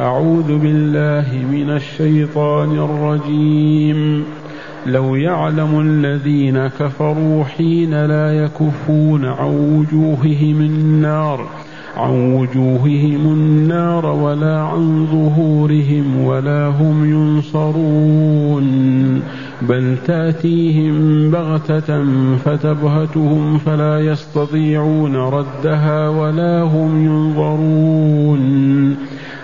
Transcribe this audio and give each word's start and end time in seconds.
أعوذ 0.00 0.58
بالله 0.58 1.46
من 1.52 1.70
الشيطان 1.70 2.70
الرجيم. 2.70 4.24
لو 4.86 5.14
يعلم 5.16 5.80
الذين 5.80 6.66
كفروا 6.66 7.44
حين 7.44 8.04
لا 8.04 8.44
يكفون 8.44 9.24
عن 9.24 9.48
وجوههم 9.48 10.60
النار 10.60 11.46
عن 11.96 12.34
وجوههم 12.34 13.20
النار 13.26 14.06
ولا 14.06 14.58
عن 14.58 15.06
ظهورهم 15.06 16.24
ولا 16.24 16.66
هم 16.66 17.10
ينصرون. 17.10 18.66
بل 19.62 19.96
تأتيهم 20.06 21.30
بغتة 21.30 22.04
فتبهتهم 22.36 23.58
فلا 23.58 24.00
يستطيعون 24.00 25.16
ردها 25.16 26.08
ولا 26.08 26.62
هم 26.62 27.04
ينظرون. 27.04 28.96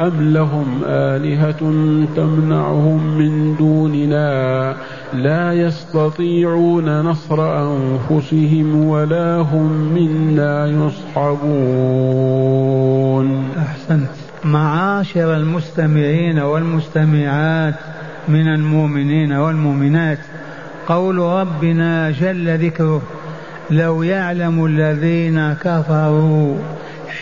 أم 0.00 0.32
لهم 0.32 0.82
آلهة 0.86 1.60
تمنعهم 2.16 3.18
من 3.18 3.56
دوننا 3.56 4.76
لا 5.14 5.52
يستطيعون 5.52 7.00
نصر 7.00 7.62
أنفسهم 7.62 8.86
ولا 8.88 9.36
هم 9.36 9.72
منا 9.94 10.66
يصحبون. 10.66 11.92
أحسنت. 13.58 14.10
معاشر 14.44 15.36
المستمعين 15.36 16.38
والمستمعات 16.38 17.74
من 18.28 18.48
المؤمنين 18.48 19.32
والمؤمنات 19.32 20.18
قول 20.88 21.18
ربنا 21.18 22.10
جل 22.10 22.58
ذكره 22.66 23.02
لو 23.70 24.02
يعلم 24.02 24.64
الذين 24.64 25.52
كفروا 25.52 26.56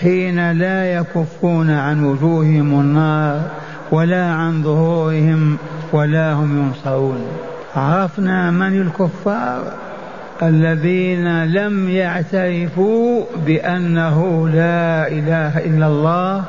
حين 0.01 0.53
لا 0.53 0.95
يكفون 0.95 1.71
عن 1.71 2.05
وجوههم 2.05 2.81
النار 2.81 3.41
ولا 3.93 4.33
عن 4.33 4.63
ظهورهم 4.63 5.57
ولا 5.93 6.33
هم 6.33 6.59
ينصرون. 6.59 7.27
عرفنا 7.77 8.51
من 8.51 8.81
الكفار؟ 8.81 9.73
الذين 10.43 11.45
لم 11.45 11.89
يعترفوا 11.89 13.25
بأنه 13.47 14.49
لا 14.49 15.09
إله 15.09 15.59
إلا 15.59 15.87
الله 15.87 16.45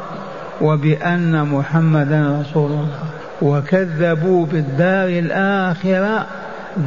وبأن 0.62 1.46
محمدا 1.46 2.42
رسول 2.42 2.72
الله. 2.72 3.00
وكذبوا 3.42 4.46
بالدار 4.46 5.08
الآخرة 5.08 6.26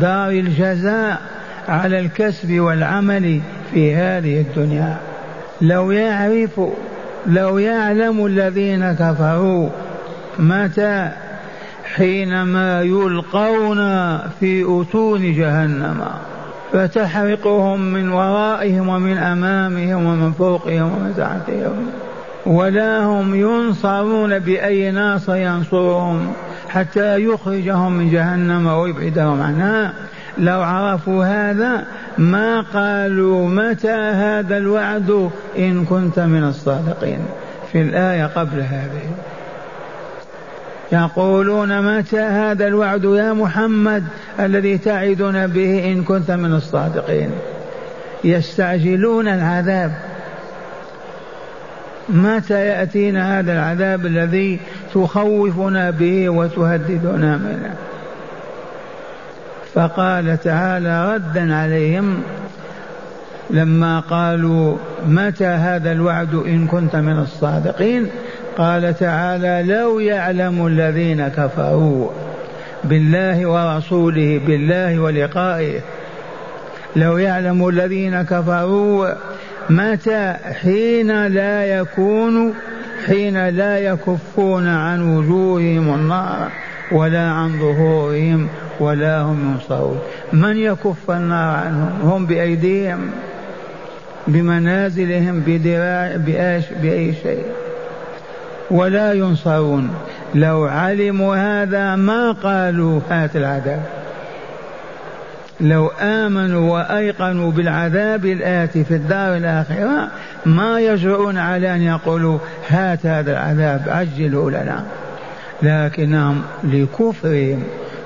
دار 0.00 0.30
الجزاء 0.30 1.20
على 1.68 2.00
الكسب 2.00 2.60
والعمل 2.60 3.40
في 3.72 3.94
هذه 3.94 4.40
الدنيا. 4.40 4.98
لو 5.60 5.90
يعرف 5.90 6.60
لو 7.26 7.58
يعلم 7.58 8.26
الذين 8.26 8.92
كفروا 8.92 9.68
متى 10.38 11.10
حينما 11.94 12.82
يلقون 12.82 13.78
في 14.40 14.62
أتون 14.62 15.34
جهنم 15.34 16.04
فتحرقهم 16.72 17.80
من 17.80 18.08
ورائهم 18.08 18.88
ومن 18.88 19.16
أمامهم 19.16 20.06
ومن 20.06 20.32
فوقهم 20.32 20.82
ومن 20.82 21.14
تحتهم 21.16 21.86
ولا 22.46 23.04
هم 23.04 23.34
ينصرون 23.34 24.38
بأي 24.38 24.90
ناصر 24.90 25.36
ينصرهم 25.36 26.32
حتى 26.68 27.24
يخرجهم 27.24 27.92
من 27.92 28.10
جهنم 28.10 28.66
ويبعدهم 28.66 29.42
عنها. 29.42 29.92
لو 30.38 30.62
عرفوا 30.62 31.24
هذا 31.24 31.84
ما 32.18 32.60
قالوا 32.60 33.48
متى 33.48 33.92
هذا 33.92 34.56
الوعد 34.56 35.30
إن 35.58 35.84
كنت 35.84 36.20
من 36.20 36.44
الصادقين 36.44 37.18
في 37.72 37.82
الآية 37.82 38.26
قبل 38.26 38.60
هذه. 38.60 39.10
يقولون 40.92 41.98
متى 41.98 42.20
هذا 42.20 42.66
الوعد 42.66 43.04
يا 43.04 43.32
محمد 43.32 44.04
الذي 44.40 44.78
تعدنا 44.78 45.46
به 45.46 45.92
إن 45.92 46.04
كنت 46.04 46.30
من 46.30 46.54
الصادقين؟ 46.54 47.30
يستعجلون 48.24 49.28
العذاب. 49.28 49.92
متى 52.08 52.66
يأتينا 52.66 53.38
هذا 53.38 53.52
العذاب 53.52 54.06
الذي 54.06 54.60
تخوفنا 54.94 55.90
به 55.90 56.28
وتهددنا 56.28 57.36
منه؟ 57.36 57.74
فقال 59.74 60.40
تعالى 60.40 61.14
ردا 61.14 61.54
عليهم 61.54 62.22
لما 63.50 64.00
قالوا 64.00 64.76
متى 65.06 65.46
هذا 65.46 65.92
الوعد 65.92 66.34
إن 66.34 66.66
كنت 66.66 66.96
من 66.96 67.18
الصادقين؟ 67.18 68.06
قال 68.58 68.98
تعالى 68.98 69.72
لو 69.72 70.00
يعلم 70.00 70.66
الذين 70.66 71.28
كفروا 71.28 72.10
بالله 72.84 73.46
ورسوله 73.46 74.40
بالله 74.46 74.98
ولقائه. 74.98 75.80
لو 76.96 77.18
يعلم 77.18 77.68
الذين 77.68 78.22
كفروا 78.22 79.08
متى؟ 79.70 80.34
حين 80.62 81.26
لا 81.26 81.64
يكون 81.64 82.54
حين 83.06 83.48
لا 83.48 83.78
يكفون 83.78 84.66
عن 84.66 85.16
وجوههم 85.16 85.94
النار 85.94 86.48
ولا 86.92 87.30
عن 87.30 87.58
ظهورهم 87.58 88.48
ولا 88.80 89.20
هم 89.20 89.52
ينصرون. 89.52 89.98
من 90.32 90.56
يكف 90.56 91.10
النار 91.10 91.56
عنهم؟ 91.56 92.00
هم 92.02 92.26
بأيديهم 92.26 93.10
بمنازلهم 94.26 95.42
بدراع 95.46 96.16
بأيش 96.16 96.64
بأي 96.82 97.14
شيء. 97.22 97.44
ولا 98.70 99.12
ينصرون. 99.12 99.90
لو 100.34 100.64
علموا 100.64 101.36
هذا 101.36 101.96
ما 101.96 102.32
قالوا 102.32 103.00
هات 103.10 103.36
العذاب. 103.36 103.82
لو 105.60 105.90
آمنوا 106.00 106.72
وأيقنوا 106.72 107.50
بالعذاب 107.50 108.24
الآتي 108.24 108.84
في 108.84 108.94
الدار 108.94 109.36
الآخرة 109.36 110.08
ما 110.46 110.80
يجرؤون 110.80 111.38
على 111.38 111.74
أن 111.74 111.82
يقولوا 111.82 112.38
هات 112.68 113.06
هذا 113.06 113.32
العذاب 113.32 113.82
عجله 113.88 114.50
لنا. 114.50 114.84
لكنهم 115.62 116.42
لكفرهم. 116.64 117.62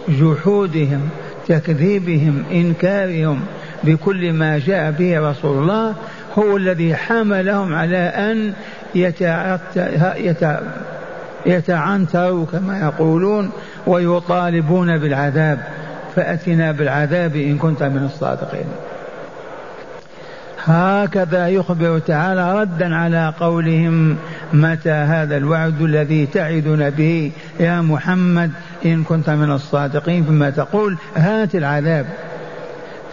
جحودهم 0.09 1.09
تكذيبهم 1.49 2.45
إنكارهم 2.53 3.41
بكل 3.85 4.33
ما 4.33 4.59
جاء 4.59 4.91
به 4.91 5.31
رسول 5.31 5.59
الله 5.63 5.95
هو 6.39 6.57
الذي 6.57 6.95
حملهم 6.97 7.75
على 7.75 7.99
أن 7.99 8.53
يتعنتروا 11.47 12.47
كما 12.47 12.79
يقولون 12.79 13.51
ويطالبون 13.87 14.99
بالعذاب. 14.99 15.59
فأتنا 16.17 16.73
بالعذاب 16.73 17.37
إن 17.37 17.59
كنت 17.59 17.83
من 17.83 18.05
الصادقين. 18.05 18.67
هكذا 20.65 21.49
يخبر 21.49 21.99
تعالى 21.99 22.61
ردا 22.61 22.95
على 22.95 23.35
قولهم 23.41 24.17
متى 24.53 24.91
هذا 24.91 25.37
الوعد 25.37 25.83
الذي 25.83 26.27
تعدنا 26.27 26.89
به 26.89 27.33
يا 27.61 27.81
محمد؟ 27.81 28.51
إن 28.85 29.05
كنت 29.05 29.31
من 29.31 29.53
الصادقين 29.53 30.25
فيما 30.25 30.51
تقول 30.51 30.97
هات 31.17 31.55
العذاب. 31.55 32.07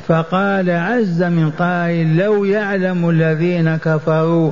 فقال 0.07 0.69
عز 0.69 1.23
من 1.23 1.51
قائل 1.51 2.17
لو 2.17 2.45
يعلم 2.45 3.09
الذين 3.09 3.75
كفروا 3.75 4.51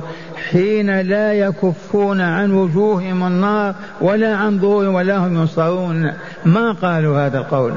حين 0.50 1.00
لا 1.00 1.32
يكفون 1.32 2.20
عن 2.20 2.52
وجوههم 2.52 3.26
النار 3.26 3.74
ولا 4.00 4.36
عن 4.36 4.58
ظهورهم 4.58 4.94
ولا 4.94 5.16
هم 5.16 5.36
ينصرون 5.36 6.12
ما 6.44 6.72
قالوا 6.72 7.26
هذا 7.26 7.38
القول؟ 7.38 7.72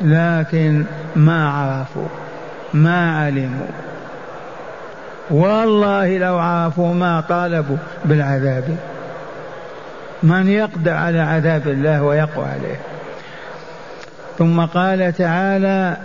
لكن 0.00 0.84
ما 1.16 1.50
عرفوا 1.50 2.08
ما 2.74 3.18
علموا. 3.18 3.66
والله 5.30 6.18
لو 6.18 6.38
عرفوا 6.38 6.94
ما 6.94 7.20
طالبوا 7.20 7.76
بالعذاب. 8.04 8.76
من 10.22 10.48
يقدر 10.48 10.92
على 10.92 11.20
عذاب 11.20 11.68
الله 11.68 12.02
ويقوى 12.02 12.44
عليه. 12.44 12.76
ثم 14.38 14.60
قال 14.60 15.12
تعالى 15.12 15.96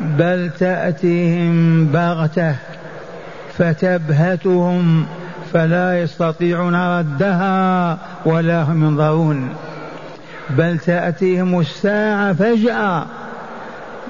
بل 0.00 0.50
تأتيهم 0.58 1.86
بغتة 1.86 2.54
فتبهتهم 3.58 5.06
فلا 5.52 6.00
يستطيعون 6.00 6.98
ردها 6.98 7.98
ولا 8.24 8.62
هم 8.62 8.84
ينظرون. 8.84 9.48
بل 10.50 10.78
تأتيهم 10.78 11.60
الساعة 11.60 12.32
فجأة. 12.32 13.06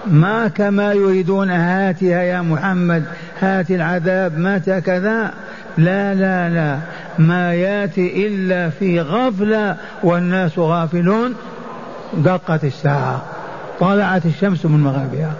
ما 0.06 0.49
كما 0.49 0.93
يريدون 0.93 1.50
هاتها 1.50 2.22
يا 2.22 2.40
محمد 2.40 3.05
هات 3.40 3.70
العذاب 3.70 4.38
متى 4.38 4.81
كذا؟ 4.81 5.31
لا 5.78 6.14
لا 6.14 6.49
لا. 6.49 6.78
ما 7.19 7.55
ياتي 7.55 8.26
إلا 8.26 8.70
في 8.70 9.00
غفلة 9.00 9.76
والناس 10.03 10.59
غافلون. 10.59 11.35
دقت 12.15 12.65
الساعة 12.65 13.23
طلعت 13.81 14.26
الشمس 14.26 14.67
من 14.67 14.81
مغربها 14.81 15.32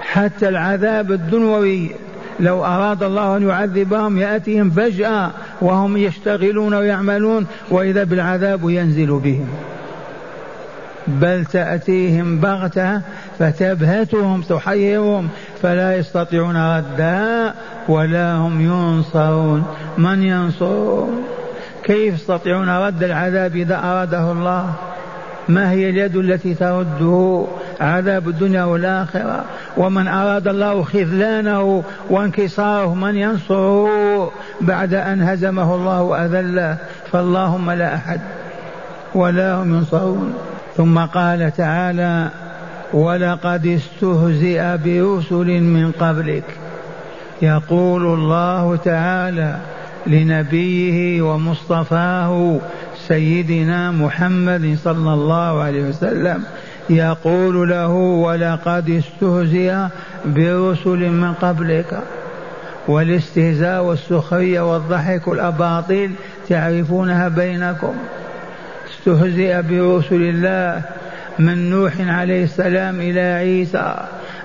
حتى 0.00 0.48
العذاب 0.48 1.12
الدنوي 1.12 1.90
لو 2.40 2.64
أراد 2.64 3.02
الله 3.02 3.36
أن 3.36 3.48
يعذبهم 3.48 4.18
يأتيهم 4.18 4.70
فجأة 4.70 5.30
وهم 5.60 5.96
يشتغلون 5.96 6.74
ويعملون 6.74 7.46
وإذا 7.70 8.04
بالعذاب 8.04 8.70
ينزل 8.70 9.18
بهم. 9.18 9.48
بل 11.06 11.44
تأتيهم 11.44 12.40
بغتة 12.40 13.00
فتبهتهم 13.38 14.42
تحيرهم 14.42 15.28
فلا 15.62 15.96
يستطيعون 15.96 16.56
ردها 16.56 17.54
ولا 17.88 18.34
هم 18.34 18.60
ينصرون. 18.60 19.64
من 19.98 20.22
ينصرون؟ 20.22 21.22
كيف 21.84 22.14
يستطيعون 22.14 22.68
رد 22.68 23.02
العذاب 23.02 23.56
إذا 23.56 23.78
أراده 23.78 24.32
الله؟ 24.32 24.70
ما 25.48 25.70
هي 25.70 25.90
اليد 25.90 26.16
التي 26.16 26.54
ترده؟ 26.54 27.44
عذاب 27.80 28.28
الدنيا 28.28 28.64
والآخرة. 28.64 29.44
ومن 29.76 30.08
أراد 30.08 30.48
الله 30.48 30.82
خذلانه 30.82 31.82
وانكساره 32.10 32.94
من 32.94 33.16
ينصره؟ 33.16 34.30
بعد 34.60 34.94
أن 34.94 35.22
هزمه 35.22 35.74
الله 35.74 36.02
وأذله. 36.02 36.76
فاللهم 37.12 37.70
لا 37.70 37.94
أحد 37.94 38.20
ولا 39.14 39.54
هم 39.54 39.74
ينصرون. 39.74 40.34
ثم 40.76 40.98
قال 40.98 41.52
تعالى 41.56 42.28
ولقد 42.92 43.66
استهزئ 43.66 44.76
برسل 44.84 45.60
من 45.60 45.92
قبلك. 45.92 46.44
يقول 47.42 48.06
الله 48.06 48.76
تعالى 48.76 49.56
لنبيه 50.06 51.22
ومصطفاه 51.22 52.60
سيدنا 53.08 53.90
محمد 53.90 54.78
صلى 54.84 55.14
الله 55.14 55.62
عليه 55.62 55.88
وسلم 55.88 56.44
يقول 56.90 57.68
له 57.70 57.88
ولقد 57.92 58.90
استهزئ 58.90 59.74
برسل 60.24 61.10
من 61.10 61.32
قبلك 61.32 62.02
والاستهزاء 62.88 63.84
والسخرية 63.84 64.72
والضحك 64.72 65.28
والأباطيل 65.28 66.10
تعرفونها 66.48 67.28
بينكم. 67.28 67.94
استهزئ 68.90 69.62
برسل 69.62 70.22
الله 70.22 70.82
من 71.38 71.70
نوح 71.70 71.92
عليه 72.00 72.44
السلام 72.44 73.00
إلى 73.00 73.20
عيسى. 73.20 73.96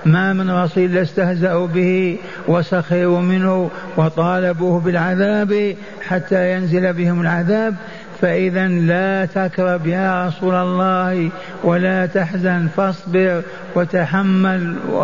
ما 0.05 0.33
من 0.33 0.51
رسول 0.51 0.97
استهزأوا 0.97 1.67
به 1.67 2.17
وسخروا 2.47 3.21
منه 3.21 3.69
وطالبوه 3.97 4.79
بالعذاب 4.79 5.75
حتى 6.07 6.53
ينزل 6.53 6.93
بهم 6.93 7.21
العذاب. 7.21 7.75
فإذا 8.21 8.67
لا 8.67 9.25
تكرب 9.25 9.87
يا 9.87 10.27
رسول 10.27 10.55
الله 10.55 11.29
ولا 11.63 12.05
تحزن 12.05 12.67
فاصبر 12.77 13.41
وتحمل 13.75 14.75
و 14.91 15.03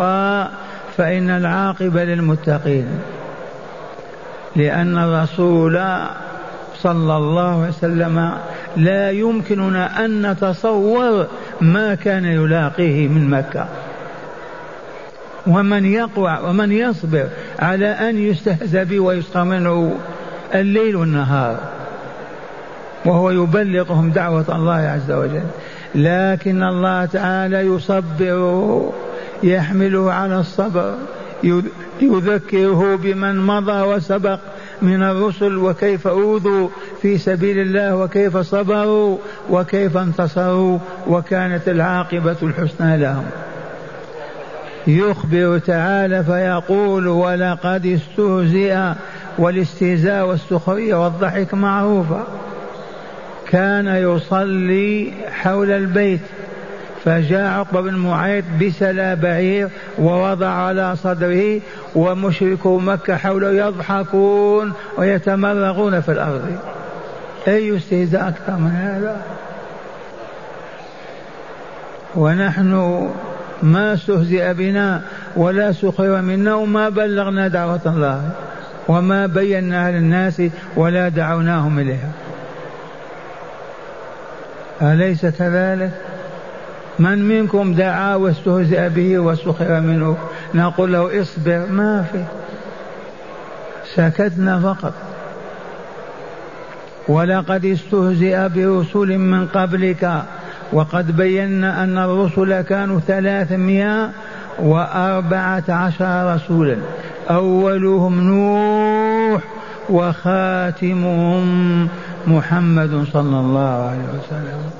فإن 0.96 1.30
العاقبة 1.30 2.04
للمتقين. 2.04 2.86
لأن 4.56 4.98
الرسول 4.98 5.82
صلى 6.76 7.16
الله 7.16 7.60
عليه 7.60 7.68
وسلم 7.68 8.32
لا 8.76 9.10
يمكننا 9.10 10.04
أن 10.04 10.30
نتصور 10.30 11.26
ما 11.60 11.94
كان 11.94 12.24
يلاقيه 12.24 13.08
من 13.08 13.30
مكة. 13.30 13.66
ومن 15.46 15.84
يقوى 15.84 16.38
ومن 16.44 16.72
يصبر 16.72 17.26
على 17.58 17.86
أن 17.86 18.18
يستهزأ 18.18 18.82
به 18.82 19.00
ويسخر 19.00 19.44
منه 19.44 19.96
الليل 20.54 20.96
والنهار. 20.96 21.58
وهو 23.04 23.30
يبلغهم 23.30 24.10
دعوة 24.10 24.56
الله 24.56 24.74
عز 24.74 25.12
وجل. 25.12 25.44
لكن 25.94 26.62
الله 26.62 27.04
تعالى 27.04 27.60
يصبره 27.60 28.92
يحمله 29.42 30.12
على 30.12 30.40
الصبر 30.40 30.94
يذكره 32.00 32.96
بمن 32.96 33.46
مضى 33.46 33.82
وسبق 33.82 34.38
من 34.82 35.02
الرسل 35.02 35.56
وكيف 35.56 36.06
أوذوا 36.06 36.68
في 37.02 37.18
سبيل 37.18 37.58
الله 37.58 37.96
وكيف 37.96 38.36
صبروا 38.36 39.18
وكيف 39.50 39.96
انتصروا 39.96 40.78
وكانت 41.06 41.68
العاقبة 41.68 42.36
الحسنى 42.42 42.96
لهم. 42.96 43.24
يخبر 44.86 45.58
تعالى 45.58 46.24
فيقول 46.24 47.08
ولقد 47.08 47.86
استهزئ 47.86 48.92
والاستهزاء 49.38 50.26
والسخرية 50.26 51.04
والضحك 51.04 51.54
معروفة. 51.54 52.24
كان 53.50 53.86
يصلي 53.86 55.12
حول 55.30 55.70
البيت 55.70 56.20
فجاء 57.04 57.52
عقبة 57.52 57.80
بن 57.80 57.94
معيط 57.94 58.44
بسلا 58.60 59.14
بعير 59.14 59.68
ووضع 59.98 60.48
على 60.48 60.96
صدره 60.96 61.60
ومشركو 61.94 62.78
مكة 62.78 63.16
حوله 63.16 63.52
يضحكون 63.52 64.72
ويتمرغون 64.98 66.00
في 66.00 66.12
الأرض. 66.12 66.56
أي 67.48 67.76
استهزاء 67.76 68.28
أكثر 68.28 68.52
من 68.52 68.70
هذا؟ 68.70 69.22
ونحن 72.14 73.08
ما 73.62 73.94
استهزئ 73.94 74.54
بنا 74.54 75.02
ولا 75.36 75.72
سخر 75.72 76.22
منا 76.22 76.54
وما 76.54 76.88
بلغنا 76.88 77.48
دعوة 77.48 77.80
الله 77.86 78.30
وما 78.88 79.26
بيناها 79.26 79.90
للناس 79.90 80.42
ولا 80.76 81.08
دعوناهم 81.08 81.78
إليها. 81.78 82.10
أليس 84.82 85.26
كذلك؟ 85.26 85.90
من 86.98 87.28
منكم 87.28 87.74
دعا 87.74 88.14
واستهزئ 88.14 88.88
به 88.88 89.18
وسخر 89.18 89.80
منه؟ 89.80 90.16
نقول 90.54 90.92
له 90.92 91.22
اصبر 91.22 91.66
ما 91.70 92.04
في. 92.12 92.24
سكتنا 93.94 94.60
فقط. 94.60 94.92
ولقد 97.08 97.64
استهزئ 97.64 98.48
برسل 98.48 99.18
من 99.18 99.46
قبلك 99.46 100.22
وقد 100.72 101.16
بينا 101.16 101.84
أن 101.84 101.98
الرسل 101.98 102.60
كانوا 102.60 103.00
ثلاثمائة 103.00 104.10
وأربعة 104.58 105.64
عشر 105.68 106.34
رسولا. 106.34 106.76
أولهم 107.30 108.20
نوح 108.20 109.42
وخاتمهم 109.90 111.88
محمد 112.26 113.04
صلى 113.12 113.40
الله 113.40 113.88
عليه 113.90 114.08
وسلم. 114.18 114.70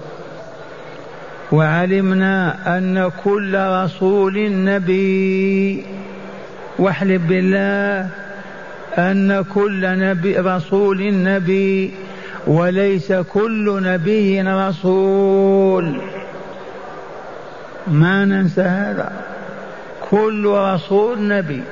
وعلمنا 1.52 2.78
أن 2.78 3.10
كل 3.25 3.54
رسول 3.58 4.64
نبي. 4.64 5.84
واحلف 6.78 7.22
بالله 7.22 8.08
أن 8.99 9.44
كل 9.54 9.99
نبي 9.99 10.38
رسول 10.38 11.22
نبي. 11.22 11.90
وليس 12.46 13.12
كل 13.12 13.82
نبي 13.82 14.42
رسول. 14.42 16.00
ما 17.86 18.24
ننسى 18.24 18.62
هذا. 18.62 19.12
كل 20.10 20.46
رسول 20.46 21.28
نبي. 21.28 21.62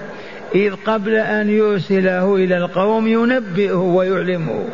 إذ 0.55 0.75
قبل 0.87 1.15
أن 1.15 1.51
يرسله 1.51 2.35
إلى 2.37 2.57
القوم 2.57 3.09
ينبئه 3.09 3.75
ويعلمه 3.75 4.65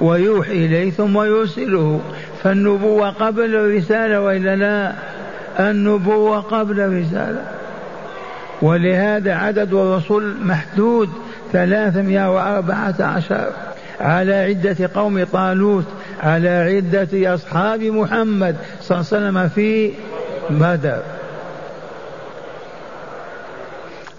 ويوحي 0.00 0.52
إليه 0.52 0.90
ثم 0.90 1.22
يرسله. 1.22 2.00
فالنبوة 2.42 3.10
قبل 3.10 3.54
الرسالة 3.54 4.20
وإلا 4.20 4.56
لا؟ 4.56 4.92
النبوة 5.70 6.40
قبل 6.40 6.80
الرسالة. 6.80 7.44
ولهذا 8.62 9.34
عدد 9.34 9.74
الرسل 9.74 10.34
محدود 10.42 11.08
ثلاثمائة 11.52 12.30
وأربعة 12.30 12.94
عشر. 13.00 13.67
على 14.00 14.34
عدة 14.34 14.90
قوم 14.94 15.24
طالوت 15.24 15.84
على 16.22 16.48
عدة 16.48 17.34
أصحاب 17.34 17.82
محمد 17.82 18.56
صلى 18.80 18.98
الله 18.98 19.08
عليه 19.12 19.26
وسلم 19.26 19.48
في 19.48 19.92
بدر. 20.50 21.02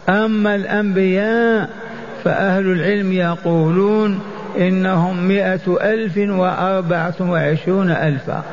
أما 0.09 0.55
الأنبياء 0.55 1.69
فأهل 2.24 2.71
العلم 2.71 3.13
يقولون 3.13 4.19
إنهم 4.57 5.27
مئة 5.27 5.77
ألف 5.81 6.17
وأربعة 6.17 7.15
وعشرون 7.19 7.89
ألفا. 7.91 8.43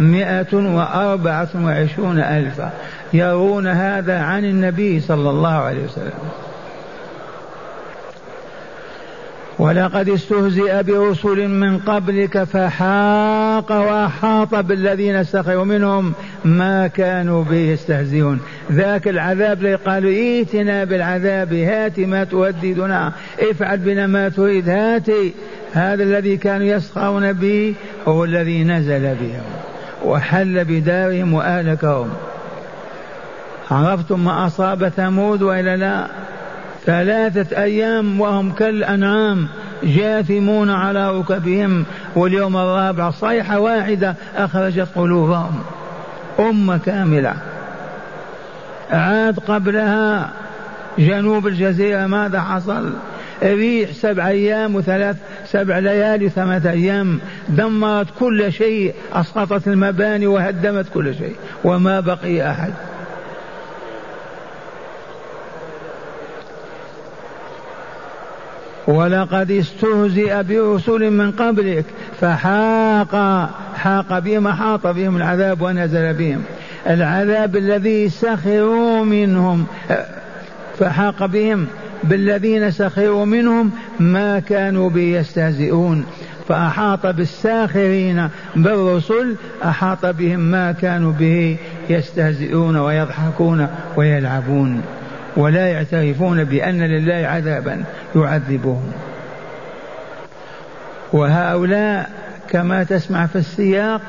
مئة 0.00 0.54
وأربعة 0.54 1.48
وعشرون 1.64 2.18
ألفا. 2.18 2.70
يرون 3.12 3.66
هذا 3.66 4.20
عن 4.20 4.44
النبي 4.44 5.00
صلى 5.00 5.30
الله 5.30 5.54
عليه 5.54 5.84
وسلم. 5.84 6.12
ولقد 9.58 10.08
استهزئ 10.08 10.82
برسل 10.82 11.48
من 11.48 11.78
قبلك 11.78 12.44
فحاق 12.44 13.70
وأحاط 13.70 14.54
بالذين 14.54 15.24
سخروا 15.24 15.64
منهم 15.64 16.12
ما 16.44 16.86
كانوا 16.86 17.44
به 17.44 17.56
يستهزئون. 17.56 18.40
ذاك 18.72 19.08
العذاب 19.08 19.58
اللي 19.58 19.74
قالوا 19.74 20.10
ائتنا 20.10 20.84
بالعذاب 20.84 21.52
هات 21.52 22.00
ما 22.00 22.24
تهددنا 22.24 23.12
افعل 23.50 23.78
بنا 23.78 24.06
ما 24.06 24.28
تريد 24.28 24.68
هاتي 24.68 25.34
هذا 25.72 26.02
الذي 26.02 26.36
كانوا 26.36 26.66
يسخرون 26.66 27.32
به 27.32 27.74
هو 28.08 28.24
الذي 28.24 28.64
نزل 28.64 29.14
بهم 29.14 29.44
وحل 30.04 30.64
بدارهم 30.64 31.34
وأهلكهم. 31.34 32.08
عرفتم 33.70 34.24
ما 34.24 34.46
أصاب 34.46 34.88
ثمود 34.88 35.42
وإلا 35.42 35.76
لا؟ 35.76 36.06
ثلاثة 36.86 37.62
أيام 37.62 38.20
وهم 38.20 38.52
كالأنعام 38.52 39.48
جاثمون 39.82 40.70
على 40.70 41.18
ركبهم 41.18 41.84
واليوم 42.16 42.56
الرابع 42.56 43.10
صيحة 43.10 43.58
واحدة 43.58 44.14
أخرجت 44.36 44.88
قلوبهم. 44.94 45.62
أمة 46.40 46.78
كاملة. 46.78 47.34
عاد 48.90 49.38
قبلها 49.38 50.30
جنوب 50.98 51.46
الجزيرة 51.46 52.06
ماذا 52.06 52.40
حصل؟ 52.40 52.92
ريح 53.42 53.92
سبع 53.92 54.28
أيام 54.28 54.74
وثلاث 54.74 55.16
سبع 55.46 55.78
ليالي 55.78 56.26
وثمانية 56.26 56.70
أيام. 56.70 57.18
دمرت 57.48 58.06
كل 58.18 58.52
شيء 58.52 58.94
أسقطت 59.12 59.68
المباني 59.68 60.26
وهدمت 60.26 60.86
كل 60.94 61.14
شيء. 61.14 61.36
وما 61.64 62.00
بقي 62.00 62.50
أحد. 62.50 62.72
ولقد 68.88 69.50
استهزئ 69.50 70.42
برسل 70.42 71.10
من 71.10 71.30
قبلك 71.30 71.84
فحاق 72.20 73.14
حاق 73.74 74.18
بهم 74.18 74.48
حاط 74.48 74.86
بهم 74.86 75.16
العذاب 75.16 75.62
ونزل 75.62 76.14
بهم. 76.14 76.42
العذاب 76.86 77.56
الذي 77.56 78.08
سخروا 78.08 79.04
منهم 79.04 79.66
فحاق 80.78 81.26
بهم. 81.26 81.66
بالذين 82.04 82.70
سخروا 82.70 83.24
منهم 83.24 83.70
ما 84.00 84.40
كانوا 84.40 84.90
به 84.90 85.00
يستهزئون 85.00 86.04
فأحاط 86.48 87.06
بالساخرين 87.06 88.28
بالرسل 88.56 89.36
أحاط 89.64 90.06
بهم 90.06 90.40
ما 90.40 90.72
كانوا 90.72 91.12
به 91.12 91.56
يستهزئون 91.90 92.76
ويضحكون 92.76 93.68
ويلعبون. 93.96 94.82
ولا 95.38 95.68
يعترفون 95.68 96.44
بأن 96.44 96.82
لله 96.82 97.26
عذابا 97.28 97.84
يعذبهم. 98.16 98.92
وهؤلاء 101.12 102.10
كما 102.50 102.84
تسمع 102.84 103.26
في 103.26 103.36
السياق 103.36 104.00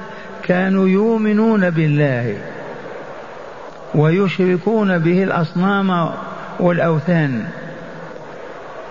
كانوا 0.44 0.88
يؤمنون 0.88 1.70
بالله 1.70 2.38
ويشركون 3.96 4.98
به 4.98 5.24
الأصنام 5.24 6.10
والأوثان. 6.60 7.44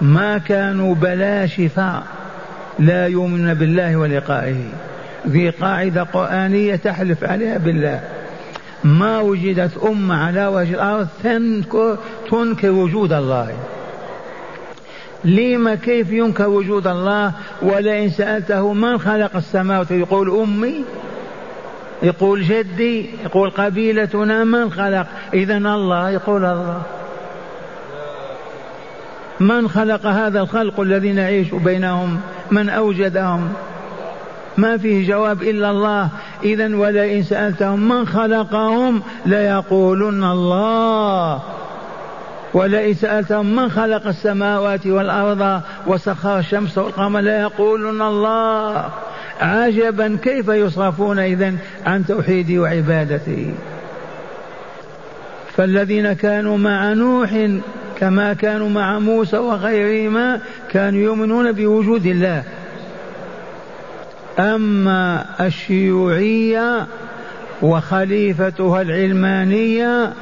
ما 0.01 0.39
كانوا 0.39 0.95
بلاشفة 0.95 2.03
لا 2.79 3.07
يؤمنون 3.07 3.55
بالله 3.55 3.97
ولقائه. 3.97 4.65
في 5.33 5.51
قاعدة 5.51 6.03
قرآنية 6.03 6.77
تحلف 6.77 7.25
عليها 7.25 7.59
بالله. 7.59 8.01
ما 8.85 9.21
وجدت 9.21 9.79
أمة 9.79 10.15
على 10.25 10.47
وجه 10.47 10.75
الأرض 10.75 11.09
تنكر 12.31 12.71
وجود 12.71 13.13
الله. 13.13 13.55
لما 15.25 15.75
كيف 15.75 16.13
ينكر 16.13 16.49
وجود 16.49 16.87
الله؟ 16.87 17.33
ولئن 17.63 18.11
سألته 18.11 18.73
من 18.73 18.99
خلق 18.99 19.37
السماوات؟ 19.37 19.91
يقول 19.91 20.31
أمي 20.31 20.85
يقول 22.03 22.43
جدي 22.43 23.11
يقول 23.25 23.51
قبيلتنا 23.51 24.45
من 24.45 24.71
خلق؟ 24.71 25.07
إذا 25.35 25.57
الله 25.57 26.11
يقول 26.11 26.45
الله. 26.45 26.83
من 29.41 29.69
خلق 29.69 30.07
هذا 30.07 30.41
الخلق 30.41 30.81
الذي 30.81 31.13
نعيش 31.13 31.55
بينهم؟ 31.55 32.21
من 32.51 32.69
أوجدهم؟ 32.69 33.53
ما 34.59 34.77
فيه 34.77 35.09
جواب 35.09 35.43
إلا 35.43 35.71
الله. 35.71 36.09
إذا 36.45 36.77
ولئن 36.77 37.23
سألتهم 37.23 37.89
من 37.89 38.07
خلقهم 38.07 39.03
ليقولن 39.27 40.25
الله. 40.25 41.43
ولئن 42.55 42.95
سألتهم 42.95 43.57
من 43.57 43.71
خلق 43.71 44.07
السماوات 44.07 44.87
والأرض 44.87 45.61
وسخر 45.87 46.39
الشمس 46.39 46.79
والقمر 46.79 47.21
ليقولن 47.21 48.03
الله. 48.03 48.91
عجبا 49.41 50.19
كيف 50.23 50.49
يصرفون 50.49 51.19
إذا 51.19 51.55
عن 51.87 52.07
توحيدي 52.07 52.59
وعبادته 52.59 53.55
فالذين 55.57 56.13
كانوا 56.13 56.59
مع 56.59 56.93
نوح 56.93 57.31
كما 57.99 58.33
كانوا 58.35 58.69
مع 58.69 58.99
موسى 58.99 59.39
وغيرهما 59.39 60.41
كانوا 60.71 61.01
يؤمنون 61.01 61.53
بوجود 61.53 62.07
الله. 62.07 62.43
أما 64.39 65.25
الشيوعية 65.41 66.87
وخليفتها 67.63 68.83
العلمانية 68.83 70.13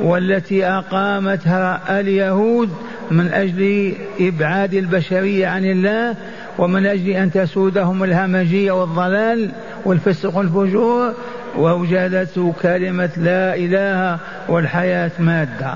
والتي 0.00 0.66
أقامتها 0.66 2.00
اليهود 2.00 2.70
من 3.10 3.26
أجل 3.32 3.92
إبعاد 4.20 4.74
البشرية 4.74 5.46
عن 5.46 5.64
الله 5.64 6.16
ومن 6.58 6.86
أجل 6.86 7.10
أن 7.10 7.32
تسودهم 7.32 8.04
الهمجية 8.04 8.72
والضلال 8.72 9.50
والفسق 9.84 10.36
والفجور 10.36 11.12
وأوجدت 11.56 12.54
كلمة 12.62 13.10
لا 13.16 13.54
إله 13.54 14.18
والحياة 14.48 15.10
مادة. 15.18 15.74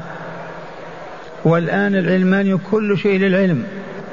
والآن 1.45 1.95
العلماني 1.95 2.57
كل 2.71 2.99
شيء 2.99 3.19
للعلم. 3.19 3.65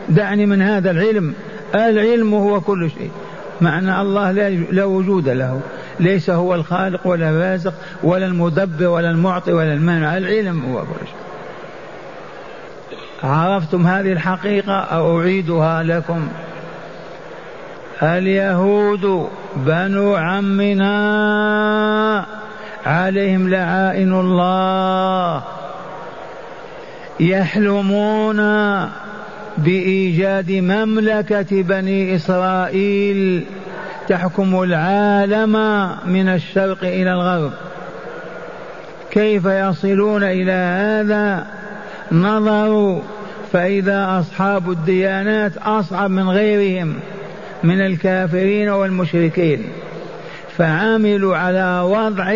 دعني 0.10 0.46
من 0.46 0.62
هذا 0.62 0.92
العلم. 0.92 1.34
العلم 1.76 2.34
هو 2.34 2.62
كل 2.62 2.90
شيء. 2.90 3.12
معنى 3.62 4.02
الله 4.02 4.32
لا, 4.32 4.50
لا 4.50 4.86
وجود 4.86 5.30
له. 5.30 5.62
ليس 6.00 6.30
هو 6.30 6.56
الخالق 6.56 7.08
ولا 7.08 7.30
الرازق 7.30 7.74
ولا 8.04 8.26
المدبر 8.26 8.88
ولا 8.88 9.10
المعطي 9.10 9.54
ولا 9.54 9.74
المانع. 9.74 10.18
العلم 10.18 10.66
هو 10.66 10.84
شيء 10.84 11.16
عرفتم 13.24 13.88
هذه 13.88 14.12
الحقيقة 14.12 14.74
أو 14.74 15.22
أعيدها 15.22 15.84
لكم؟ 15.84 16.28
اليهود 18.04 19.30
بنو 19.56 20.16
عمنا 20.16 20.96
عليهم 22.86 23.50
لعائن 23.50 24.14
الله. 24.14 25.44
يحلمون 27.20 28.40
بإيجاد 29.58 30.52
مملكة 30.52 31.62
بني 31.62 32.16
إسرائيل 32.16 33.44
تحكم 34.08 34.62
العالم 34.64 35.52
من 36.06 36.28
الشرق 36.28 36.84
إلى 36.84 37.14
الغرب. 37.14 37.52
كيف 39.12 39.46
يصلون 39.46 40.24
إلى 40.24 40.52
هذا؟ 40.52 41.48
نظروا 42.12 43.02
فإذا 43.52 44.20
أصحاب 44.20 44.72
الديانات 44.72 45.58
أصعب 45.58 46.10
من 46.10 46.30
غيرهم 46.30 46.96
من 47.64 47.82
الكافرين 47.82 48.70
والمشركين. 48.70 49.64
فعملوا 50.58 51.38
على 51.38 51.80
وضع 51.80 52.36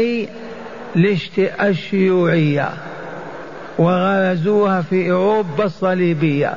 الشيوعية 1.62 2.70
وغرزوها 3.78 4.82
في 4.82 5.12
أوروبا 5.12 5.64
الصليبية. 5.64 6.54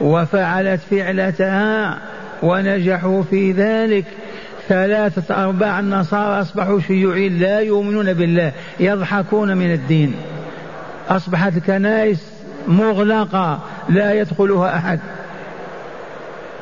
وفعلت 0.00 0.80
فعلتها 0.90 1.98
ونجحوا 2.42 3.22
في 3.22 3.52
ذلك. 3.52 4.04
ثلاثة 4.68 5.44
أرباع 5.44 5.80
النصارى 5.80 6.40
أصبحوا 6.40 6.80
شيوعيين 6.80 7.38
لا 7.38 7.60
يؤمنون 7.60 8.12
بالله 8.12 8.52
يضحكون 8.80 9.56
من 9.56 9.72
الدين. 9.72 10.14
أصبحت 11.08 11.56
الكنائس 11.56 12.32
مغلقة 12.68 13.58
لا 13.88 14.12
يدخلها 14.12 14.76
أحد. 14.76 15.00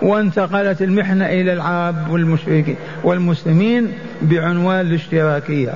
وانتقلت 0.03 0.83
المحنة 0.83 1.27
إلى 1.27 1.53
العرب 1.53 2.11
والمشركين 2.11 2.77
والمسلمين 3.05 3.93
بعنوان 4.23 4.81
الاشتراكية. 4.81 5.75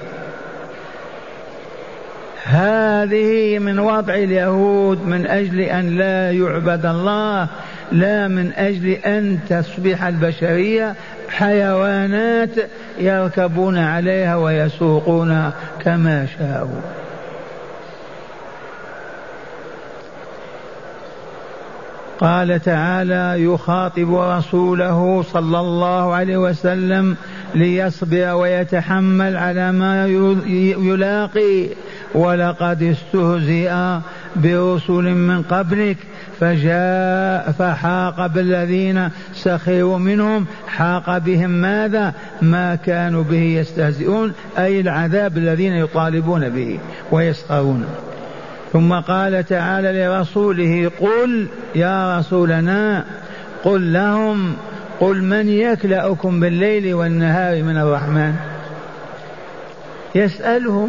هذه 2.46 3.58
من 3.58 3.78
وضع 3.78 4.14
اليهود 4.14 5.06
من 5.06 5.26
أجل 5.26 5.60
أن 5.60 5.96
لا 5.98 6.30
يعبد 6.30 6.86
الله 6.86 7.48
لا 7.92 8.28
من 8.28 8.52
أجل 8.52 8.88
أن 8.90 9.38
تصبح 9.48 10.04
البشرية 10.04 10.94
حيوانات 11.28 12.50
يركبون 12.98 13.78
عليها 13.78 14.36
ويسوقون 14.36 15.50
كما 15.84 16.26
شاءوا. 16.38 16.80
قال 22.20 22.60
تعالى 22.60 23.44
يخاطب 23.44 24.14
رسوله 24.14 25.24
صلى 25.32 25.60
الله 25.60 26.14
عليه 26.14 26.36
وسلم 26.36 27.16
ليصبر 27.54 28.34
ويتحمل 28.34 29.36
على 29.36 29.72
ما 29.72 30.06
يلاقي. 30.06 31.68
ولقد 32.16 32.82
استهزئ 32.82 33.99
برسل 34.37 35.04
من 35.14 35.42
قبلك 35.42 35.96
فجاء 36.40 37.54
فحاق 37.58 38.26
بالذين 38.26 39.08
سخروا 39.35 39.99
منهم. 39.99 40.46
حاق 40.66 41.18
بهم 41.18 41.50
ماذا؟ 41.50 42.14
ما 42.42 42.75
كانوا 42.75 43.23
به 43.23 43.42
يستهزئون 43.42 44.32
أي 44.58 44.80
العذاب 44.80 45.37
الذين 45.38 45.73
يطالبون 45.73 46.49
به 46.49 46.78
ويسخرون. 47.12 47.85
ثم 48.73 48.94
قال 48.94 49.44
تعالى 49.44 50.04
لرسوله 50.04 50.90
قل 51.00 51.46
يا 51.75 52.18
رسولنا 52.18 53.04
قل 53.64 53.92
لهم 53.92 54.56
قل 55.00 55.23
من 55.23 55.49
يكلأكم 55.49 56.40
بالليل 56.40 56.94
والنهار 56.94 57.62
من 57.62 57.76
الرحمن؟ 57.76 58.35
يسألهم 60.14 60.88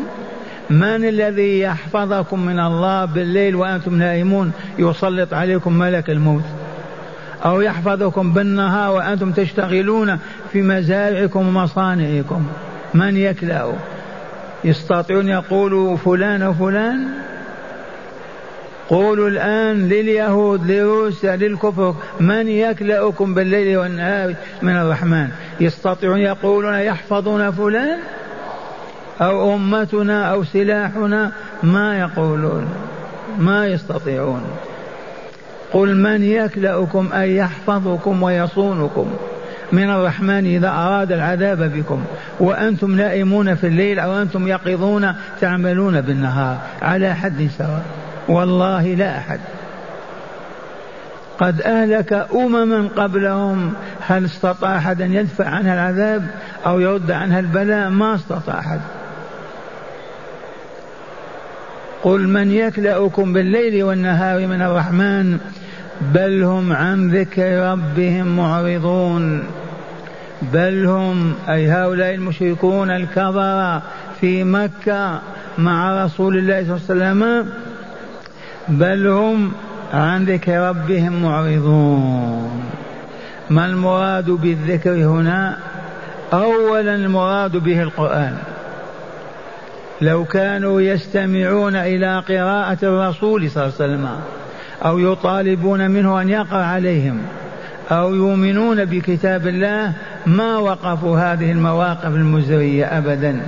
من 0.70 1.06
الذي 1.10 1.60
يحفظكم 1.60 2.46
من 2.46 2.60
الله 2.60 3.06
بالليل 3.06 3.56
وأنتم 3.56 3.96
نائمون 3.96 4.52
يسلط 4.80 5.34
عليكم 5.34 5.74
ملك 5.74 6.10
الموت؟ 6.10 6.44
أو 7.46 7.62
يحفظكم 7.62 8.34
بالنهار 8.34 8.96
وأنتم 8.96 9.32
تشتغلون 9.32 10.20
في 10.52 10.62
مزارعكم 10.62 11.48
ومصانعكم؟ 11.48 12.48
من 12.94 13.18
يكلأ؟ 13.18 13.74
يستطيعون 14.64 15.28
يقولوا 15.28 15.98
فلان 15.98 16.44
وفلان 16.44 17.08
قولوا 18.90 19.30
الآن 19.30 19.90
لليهود 19.90 20.72
لروسيا 20.72 21.36
للكفر 21.36 21.96
من 22.20 22.48
يكلأكم 22.48 23.34
بالليل 23.34 23.78
والنهار 23.78 24.36
من 24.62 24.78
الرحمن؟ 24.78 25.28
يستطيعون 25.60 26.20
يقولون 26.20 26.74
يحفظون 26.74 27.52
فلان؟ 27.52 28.00
أو 29.22 29.56
أمتنا 29.56 30.32
أو 30.32 30.44
سلاحنا 30.44 31.32
ما 31.64 32.00
يقولون 32.00 32.68
ما 33.40 33.68
يستطيعون. 33.68 34.42
قل 35.74 35.96
من 35.96 36.24
يكلأكم 36.24 37.10
أي 37.14 37.36
يحفظكم 37.36 38.24
ويصونكم 38.24 39.14
من 39.72 39.90
الرحمن 39.90 40.46
إذا 40.46 40.70
أراد 40.70 41.12
العذاب 41.12 41.74
بكم 41.74 42.04
وأنتم 42.40 42.96
نائمون 42.96 43.56
في 43.56 43.68
الليل 43.68 44.00
أو 44.00 44.22
أنتم 44.22 44.48
يقظون 44.48 45.14
تعملون 45.42 46.02
بالنهار. 46.02 46.58
على 46.82 47.14
حد 47.14 47.50
سواء. 47.58 47.86
والله 48.28 48.94
لا 48.94 49.18
أحد. 49.18 49.40
قد 51.40 51.62
أهلك 51.62 52.28
أمما 52.36 52.90
قبلهم 52.96 53.74
هل 54.08 54.26
استطاع 54.26 54.78
أحد 54.78 55.02
أن 55.02 55.14
يدفع 55.14 55.46
عنها 55.46 55.74
العذاب 55.74 56.28
أو 56.66 56.80
يرد 56.80 57.12
عنها 57.12 57.40
البلاء؟ 57.40 57.90
ما 57.90 58.16
استطاع 58.16 58.60
أحد. 58.60 58.80
قل 62.04 62.28
من 62.28 62.52
يكلأكم 62.52 63.34
بالليل 63.34 63.84
والنهار 63.84 64.48
من 64.48 64.62
الرحمن 64.62 65.38
بل 66.02 66.44
هم 66.44 66.74
عن 66.74 67.12
ذكر 67.12 67.72
ربهم 67.72 68.38
معرضون. 68.38 69.44
بل 70.54 70.86
هم 70.86 71.34
أي 71.50 71.72
هؤلاء 71.72 72.14
المشركون 72.14 72.92
الكفرة 72.92 73.82
في 74.22 74.44
مكة 74.44 75.22
مع 75.58 76.06
رسول 76.06 76.38
الله 76.38 76.64
صلى 76.64 76.96
الله 76.96 77.06
عليه 77.06 77.14
وسلم 77.14 77.50
بل 78.68 79.08
هم 79.08 79.52
عن 79.94 80.26
ذكر 80.26 80.70
ربهم 80.70 81.24
معرضون. 81.24 82.64
ما 83.50 83.66
المراد 83.66 84.30
بالذكر 84.30 84.94
هنا؟ 84.94 85.58
اولا 86.34 86.96
المراد 86.96 87.58
به 87.58 87.82
القرآن. 87.82 88.38
لو 90.02 90.26
كانوا 90.26 90.82
يستمعون 90.82 91.76
إلى 91.76 92.20
قراءة 92.20 92.78
الرسول 92.84 93.50
صلى 93.52 93.64
الله 93.64 93.74
عليه 93.80 93.94
وسلم 93.94 94.10
أو 94.86 95.00
يطالبون 95.00 95.92
منه 95.92 96.22
أن 96.22 96.30
يقرأ 96.30 96.64
عليهم 96.64 97.22
أو 97.92 98.16
يؤمنون 98.16 98.86
بكتاب 98.86 99.48
الله 99.48 99.94
ما 100.26 100.58
وقفوا 100.58 101.20
هذه 101.20 101.52
المواقف 101.52 102.06
المزرية 102.06 102.86
ابدا 102.98 103.42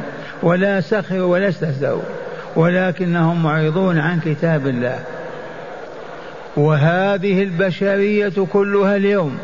ولا 0.44 0.82
سخروا 0.82 1.32
ولا 1.32 1.50
استهزأوا 1.50 2.02
ولكنهم 2.56 3.44
معرضون 3.44 4.00
عن 4.00 4.20
كتاب 4.20 4.68
الله. 4.68 5.00
وهذه 6.58 7.44
البشرية 7.44 8.34
كلها 8.54 8.96
اليوم 8.96 9.38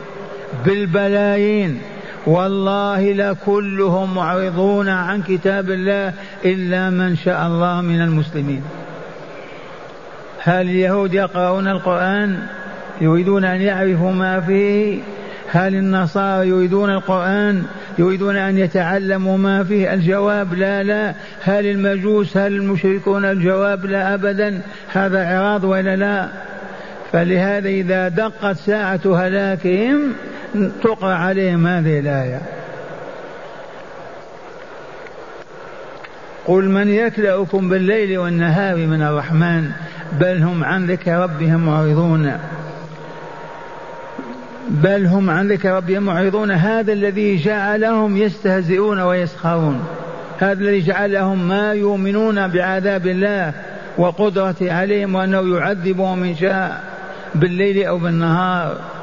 بالبلايين 0.66 1.82
والله 2.26 3.14
لكلهم 3.14 4.16
معرضون 4.16 4.90
عن 4.90 5.22
كتاب 5.22 5.70
الله 5.70 6.14
إلا 6.46 6.90
من 6.90 7.16
شاء 7.16 7.48
الله 7.48 7.82
من 7.82 8.02
المسلمين. 8.02 8.64
هل 10.40 10.62
اليهود 10.62 11.14
يقرؤون 11.14 11.68
القرآن؟ 11.68 12.40
يريدون 13.02 13.46
أن 13.46 13.62
يعرفوا 13.62 14.12
ما 14.12 14.42
فيه؟ 14.42 15.00
هل 15.52 15.76
النصارى 15.76 16.48
يريدون 16.48 16.90
القرآن؟ 16.90 17.64
يريدون 17.98 18.36
أن 18.36 18.58
يتعلموا 18.58 19.38
ما 19.38 19.64
فيه؟ 19.64 19.94
الجواب 19.94 20.54
لا 20.54 20.84
لا. 20.84 21.14
هل 21.44 21.66
المجوس 21.66 22.38
هل 22.38 22.54
المشركون؟ 22.56 23.26
الجواب 23.26 23.86
لا 23.86 24.14
أبدا. 24.14 24.62
هذا 24.94 25.24
إعراض 25.24 25.64
ولا 25.64 25.96
لا؟ 25.96 26.28
فلهذا 27.12 27.70
إذا 27.70 28.08
دقت 28.08 28.58
ساعة 28.58 29.02
هلاكهم 29.06 30.14
تقرأ 30.84 31.14
عليهم 31.14 31.68
هذه 31.68 32.00
الآية. 32.00 32.42
قل 36.46 36.70
من 36.70 36.90
يكلأكم 36.90 37.70
بالليل 37.70 38.18
والنهار 38.18 38.76
من 38.76 39.02
الرحمن 39.02 39.72
بل 40.20 40.44
هم 40.44 40.64
عن 40.64 40.86
ذكر 40.86 41.12
ربهم 41.12 41.66
معرضون. 41.66 42.38
بل 44.70 45.06
هم 45.06 45.30
عن 45.30 45.48
ذكر 45.48 45.76
ربهم 45.76 46.04
معرضون. 46.04 46.52
هذا 46.52 46.94
الذي 46.94 47.38
جعلهم 47.38 48.18
يستهزئون 48.18 49.00
ويسخرون. 49.00 49.86
هذا 50.40 50.62
الذي 50.62 50.82
جعلهم 50.82 51.48
ما 51.48 51.74
يؤمنون 51.74 52.48
بعذاب 52.48 53.08
الله 53.08 53.54
وقدرته 53.98 54.74
عليهم 54.74 55.16
وأنه 55.16 55.58
يعذبهم 55.58 56.24
إن 56.24 56.36
شاء 56.36 56.84
بالليل 57.36 57.86
أو 57.86 57.98
بالنهار. 57.98 58.95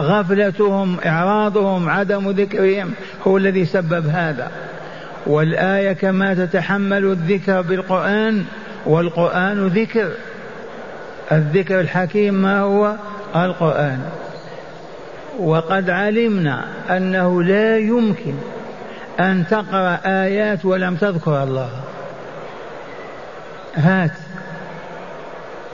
غفلتهم 0.00 0.96
إعراضهم 1.06 1.88
عدم 1.88 2.30
ذكرهم 2.30 2.90
هو 3.26 3.36
الذي 3.36 3.64
سبب 3.64 4.06
هذا. 4.06 4.50
والآية 5.26 5.92
كما 5.92 6.34
تتحمل 6.34 7.04
الذكر 7.04 7.60
بالقرآن 7.60 8.44
والقرآن 8.86 9.66
ذكر. 9.66 10.10
الذكر 11.32 11.80
الحكيم 11.80 12.34
ما 12.34 12.60
هو؟ 12.60 12.94
القرآن. 13.36 14.00
وقد 15.38 15.90
علمنا 15.90 16.64
أنه 16.90 17.42
لا 17.42 17.78
يمكن 17.78 18.34
أن 19.20 19.44
تقرأ 19.50 19.98
آيات 20.04 20.64
ولم 20.64 20.96
تذكر 20.96 21.42
الله. 21.42 21.70
هات. 23.74 24.27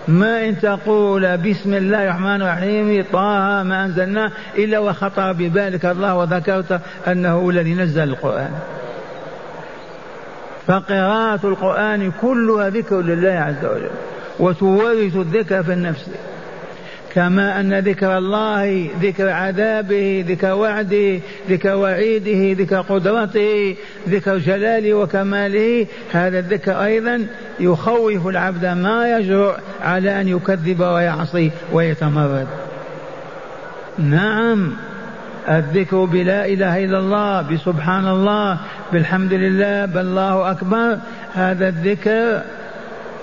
ما 0.09 0.49
إن 0.49 0.61
تقول 0.61 1.37
بسم 1.37 1.75
الله 1.75 2.05
الرحمن 2.05 2.43
الرحيم 2.43 3.05
طه 3.12 3.62
ما 3.62 3.85
أنزلناه 3.85 4.31
إلا 4.59 4.79
وخطر 4.79 5.33
ببالك 5.33 5.85
الله 5.85 6.14
وذكرت 6.14 6.81
أنه 7.09 7.51
الذي 7.51 7.75
نزل 7.75 8.03
القرآن. 8.03 8.51
فقراءة 10.67 11.47
القرآن 11.47 12.12
كلها 12.21 12.71
ذكر 12.71 13.01
لله 13.01 13.31
عز 13.31 13.64
وجل 13.64 13.90
وتورث 14.38 15.17
الذكر 15.17 15.62
في 15.62 15.73
النفس. 15.73 16.11
كما 17.14 17.61
أن 17.61 17.79
ذكر 17.79 18.18
الله 18.18 18.88
ذكر 19.03 19.29
عذابه 19.29 20.24
ذكر 20.29 20.55
وعده 20.55 21.20
ذكر 21.50 21.77
وعيده 21.77 22.62
ذكر 22.62 22.81
قدرته 22.81 23.77
ذكر 24.09 24.38
جلاله 24.38 24.94
وكماله. 24.94 25.87
هذا 26.12 26.38
الذكر 26.38 26.85
أيضا 26.85 27.27
يخوف 27.61 28.27
العبد 28.27 28.66
ما 28.66 29.18
يجرؤ 29.18 29.55
على 29.83 30.20
أن 30.20 30.29
يكذب 30.29 30.81
ويعصي 30.81 31.50
ويتمرد. 31.72 32.46
نعم 33.98 34.72
الذكر 35.48 36.05
بلا 36.05 36.46
إله 36.46 36.85
إلا 36.85 36.98
الله 36.98 37.42
بسبحان 37.42 38.09
الله 38.09 38.59
بالحمد 38.92 39.33
لله 39.33 39.85
بالله 39.85 40.50
أكبر. 40.50 40.98
هذا 41.35 41.68
الذكر 41.68 42.42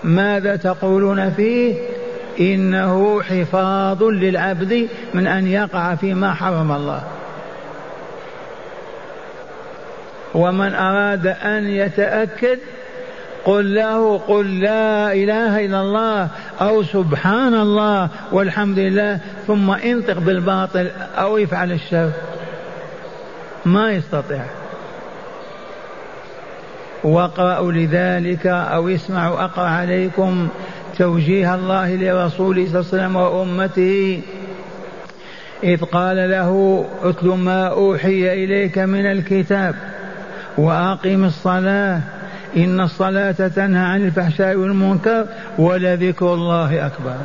ماذا 0.03 0.55
تقولون 0.55 1.29
فيه؟ 1.29 1.75
إنه 2.39 3.21
حفاظ 3.21 4.03
للعبد 4.03 4.87
من 5.13 5.27
أن 5.27 5.47
يقع 5.47 5.95
فيما 5.95 6.33
حرم 6.33 6.71
الله. 6.71 7.03
ومن 10.33 10.73
أراد 10.73 11.27
أن 11.27 11.67
يتأكد 11.67 12.59
قل 13.45 13.75
له 13.75 14.17
قل 14.17 14.59
لا 14.59 15.13
إله 15.13 15.65
إلا 15.65 15.81
الله 15.81 16.27
أو 16.61 16.83
سبحان 16.83 17.53
الله 17.53 18.09
والحمد 18.31 18.79
لله 18.79 19.19
ثم 19.47 19.71
انطق 19.71 20.19
بالباطل 20.19 20.91
أو 21.17 21.37
افعل 21.37 21.71
الشر. 21.71 22.11
ما 23.65 23.91
يستطيع. 23.91 24.45
واقرأوا 27.03 27.71
لذلك 27.71 28.47
أو 28.47 28.87
اسمعوا 28.89 29.43
أقرأ 29.45 29.67
عليكم. 29.67 30.49
توجيه 31.01 31.55
الله 31.55 31.95
لرسوله 31.95 32.65
صلى 32.65 32.79
الله 32.79 32.87
عليه 32.93 32.95
وسلم 32.95 33.15
وأمته. 33.15 34.21
إذ 35.63 35.83
قال 35.83 36.17
له 36.29 36.85
اتل 37.03 37.27
ما 37.27 37.67
أوحي 37.67 38.43
إليك 38.43 38.77
من 38.77 39.05
الكتاب 39.05 39.75
وأقم 40.57 41.23
الصلاة. 41.23 42.01
إن 42.57 42.81
الصلاة 42.81 43.31
تنهى 43.31 43.85
عن 43.85 44.05
الفحشاء 44.05 44.55
والمنكر 44.55 45.25
ولذكر 45.57 46.33
الله 46.33 46.85
أكبر. 46.85 47.15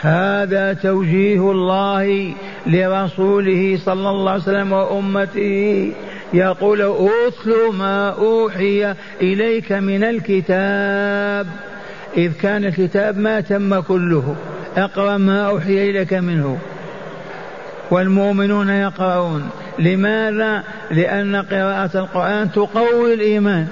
هذا 0.00 0.72
توجيه 0.72 1.50
الله 1.50 2.32
لرسوله 2.66 3.78
صلى 3.84 4.10
الله 4.10 4.30
عليه 4.30 4.42
وسلم 4.42 4.72
وأمته. 4.72 5.92
يقول 6.32 6.82
اتل 6.82 7.76
ما 7.78 8.10
أوحي 8.10 8.94
إليك 9.22 9.72
من 9.72 10.04
الكتاب. 10.04 11.46
إذ 12.16 12.32
كان 12.32 12.64
الكتاب 12.64 13.18
ما 13.18 13.40
تم 13.40 13.80
كله 13.80 14.36
اقرأ 14.76 15.16
ما 15.16 15.46
أوحي 15.46 15.90
إليك 15.90 16.14
منه. 16.14 16.58
والمؤمنون 17.90 18.68
يقرؤون. 18.68 19.48
لماذا؟ 19.78 20.62
لأن 20.90 21.36
قراءة 21.36 21.90
القرآن 21.94 22.52
تقوي 22.52 23.14
الإيمان. 23.14 23.66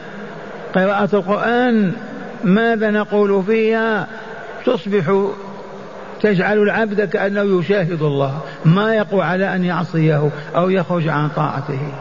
قراءة 0.74 1.08
القرآن 1.12 1.92
ماذا 2.44 2.90
نقول 2.90 3.42
فيها؟ 3.44 4.06
تصبح 4.66 5.28
تجعل 6.20 6.58
العبد 6.58 7.08
كأنه 7.08 7.58
يشاهد 7.60 8.02
الله 8.02 8.40
ما 8.64 8.94
يقوى 8.94 9.22
على 9.22 9.54
أن 9.54 9.64
يعصيه 9.64 10.30
أو 10.56 10.70
يخرج 10.70 11.08
عن 11.08 11.28
طاعته. 11.28 11.92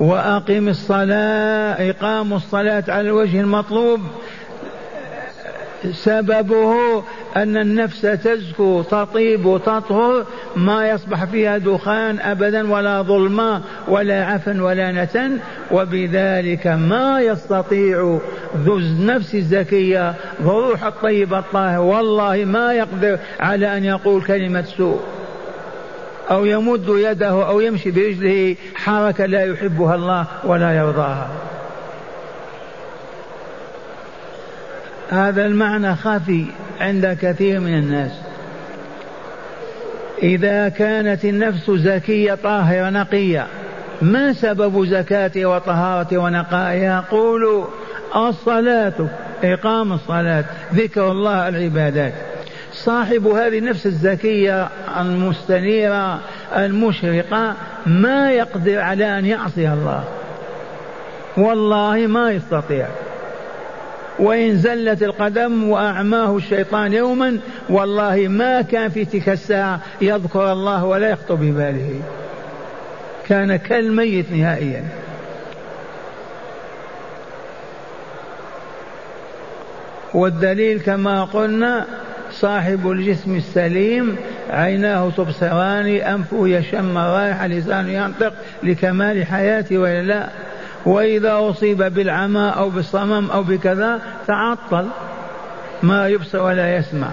وأقم 0.00 0.68
الصلاة 0.68 1.90
إقام 1.90 2.32
الصلاة 2.32 2.84
على 2.88 3.08
الوجه 3.08 3.40
المطلوب. 3.40 4.00
سببه 5.90 7.02
أن 7.36 7.56
النفس 7.56 8.00
تزكو 8.00 8.82
تطيب 8.82 9.46
وتطهر 9.46 10.24
ما 10.56 10.88
يصبح 10.88 11.24
فيها 11.24 11.58
دخان 11.58 12.20
أبدا 12.20 12.72
ولا 12.72 13.02
ظلمة 13.02 13.62
ولا 13.88 14.24
عفن 14.24 14.60
ولا 14.60 15.04
نتن. 15.04 15.38
وبذلك 15.70 16.66
ما 16.66 17.20
يستطيع 17.20 18.18
ذو 18.56 18.76
النفس 18.76 19.34
الزكية 19.34 20.14
ذو 20.42 20.58
الروح 20.60 20.84
الطيب 20.84 21.34
الطاهر 21.34 21.80
والله 21.80 22.44
ما 22.44 22.72
يقدر 22.72 23.18
على 23.40 23.76
أن 23.76 23.84
يقول 23.84 24.22
كلمة 24.22 24.62
سوء. 24.62 25.00
أو 26.30 26.44
يمد 26.44 26.88
يده 26.88 27.48
أو 27.48 27.60
يمشي 27.60 27.90
برجله 27.90 28.56
حركة 28.74 29.26
لا 29.26 29.44
يحبها 29.44 29.94
الله 29.94 30.26
ولا 30.44 30.72
يرضاها. 30.76 31.51
هذا 35.12 35.46
المعنى 35.46 35.94
خفي 35.94 36.44
عند 36.80 37.18
كثير 37.22 37.60
من 37.60 37.74
الناس. 37.78 38.12
إذا 40.22 40.68
كانت 40.68 41.24
النفس 41.24 41.70
زكية 41.70 42.34
طاهرة 42.34 42.90
نقية 42.90 43.46
ما 44.02 44.32
سبب 44.32 44.84
زكاتها 44.84 45.46
وطهارتها 45.46 46.18
ونقائها 46.18 47.04
قولوا 47.10 47.66
الصلاة 48.16 48.92
إقام 49.44 49.92
الصلاة 49.92 50.44
ذكر 50.74 51.10
الله 51.10 51.48
العبادات. 51.48 52.12
صاحب 52.72 53.26
هذه 53.26 53.58
النفس 53.58 53.86
الزكية 53.86 54.68
المستنيرة 55.00 56.20
المشرقة 56.56 57.54
ما 57.86 58.32
يقدر 58.32 58.78
على 58.78 59.18
أن 59.18 59.26
يعصي 59.26 59.68
الله. 59.68 60.04
والله 61.36 62.06
ما 62.06 62.30
يستطيع. 62.30 62.86
وإن 64.22 64.56
زلت 64.56 65.02
القدم 65.02 65.70
وأعماه 65.70 66.36
الشيطان 66.36 66.92
يوما 66.92 67.38
والله 67.68 68.28
ما 68.28 68.62
كان 68.62 68.88
في 68.88 69.04
تلك 69.04 69.28
الساعة 69.28 69.80
يذكر 70.00 70.52
الله 70.52 70.84
ولا 70.84 71.10
يخطر 71.10 71.34
بباله. 71.34 72.00
كان 73.28 73.56
كالميت 73.56 74.32
نهائيا. 74.32 74.84
والدليل 80.14 80.80
كما 80.80 81.24
قلنا 81.24 81.86
صاحب 82.32 82.90
الجسم 82.90 83.36
السليم 83.36 84.16
عيناه 84.50 85.10
تبصران 85.10 85.86
أنفه 85.86 86.48
يشم 86.48 86.98
رائحة 86.98 87.46
لسانه 87.46 87.90
ينطق 87.92 88.32
لكمال 88.62 89.26
حياته 89.26 89.78
وإلا 89.78 90.02
لا 90.02 90.28
وإذا 90.86 91.32
أصيب 91.32 91.82
بالعمى 91.82 92.52
أو 92.56 92.70
بالصمم 92.70 93.30
أو 93.30 93.42
بكذا 93.42 94.00
تعطل 94.26 94.88
ما 95.82 96.08
يبصر 96.08 96.42
ولا 96.42 96.76
يسمع. 96.76 97.08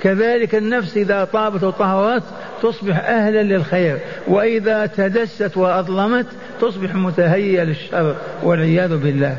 كذلك 0.00 0.54
النفس 0.54 0.96
إذا 0.96 1.24
طابت 1.24 1.62
وطهرت 1.62 2.22
تصبح 2.62 2.98
أهلا 2.98 3.42
للخير 3.42 3.98
وإذا 4.28 4.86
تدست 4.86 5.56
وأظلمت 5.56 6.26
تصبح 6.60 6.94
متهيئة 6.94 7.62
للشر 7.62 8.16
والعياذ 8.42 8.96
بالله. 8.96 9.36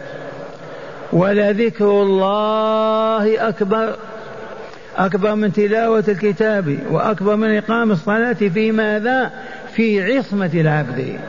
ولذكر 1.13 2.01
الله 2.01 3.49
أكبر 3.49 3.95
أكبر 4.97 5.35
من 5.35 5.53
تلاوة 5.53 6.03
الكتاب 6.07 6.77
وأكبر 6.91 7.35
من 7.35 7.57
إقام 7.57 7.91
الصلاة 7.91 8.33
في 8.33 8.71
ماذا؟ 8.71 9.31
في 9.75 10.17
عصمة 10.17 10.51
العبد. 10.53 11.19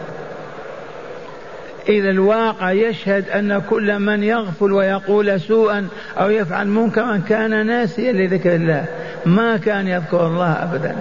إذا 1.89 2.11
الواقع 2.11 2.73
يشهد 2.73 3.29
أن 3.29 3.63
كل 3.71 3.99
من 3.99 4.23
يغفل 4.23 4.73
ويقول 4.73 5.41
سوءا 5.41 5.89
أو 6.19 6.31
يفعل 6.31 6.69
منكرا 6.69 7.23
كان 7.29 7.67
ناسيا 7.67 8.13
لذكر 8.13 8.55
الله 8.55 8.85
ما 9.27 9.57
كان 9.57 9.89
يذكر 9.89 10.27
الله 10.27 10.53
أبدا. 10.53 10.97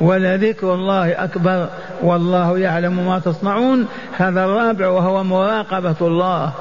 ولذكر 0.00 0.74
الله 0.74 1.24
أكبر 1.24 1.68
والله 2.02 2.58
يعلم 2.58 3.06
ما 3.06 3.18
تصنعون. 3.18 3.86
هذا 4.16 4.44
الرابع 4.44 4.88
وهو 4.88 5.24
مراقبة 5.24 5.96
الله. 6.00 6.52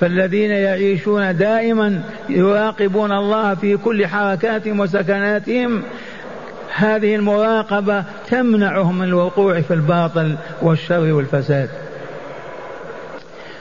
فالذين 0.00 0.50
يعيشون 0.50 1.36
دائما 1.36 2.02
يراقبون 2.28 3.12
الله 3.12 3.54
في 3.54 3.76
كل 3.76 4.06
حركاتهم 4.06 4.80
وسكناتهم. 4.80 5.82
هذه 6.76 7.14
المراقبة 7.14 8.04
تمنعهم 8.28 8.98
من 8.98 9.04
الوقوع 9.04 9.60
في 9.60 9.74
الباطل 9.74 10.36
والشر 10.62 11.12
والفساد. 11.12 11.68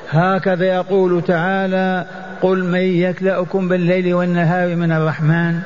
هكذا 0.10 0.66
يقول 0.66 1.22
تعالى 1.22 2.06
قل 2.42 2.64
من 2.64 2.80
يكلأكم 2.80 3.68
بالليل 3.68 4.14
والنهار 4.14 4.76
من 4.76 4.92
الرحمن. 4.92 5.60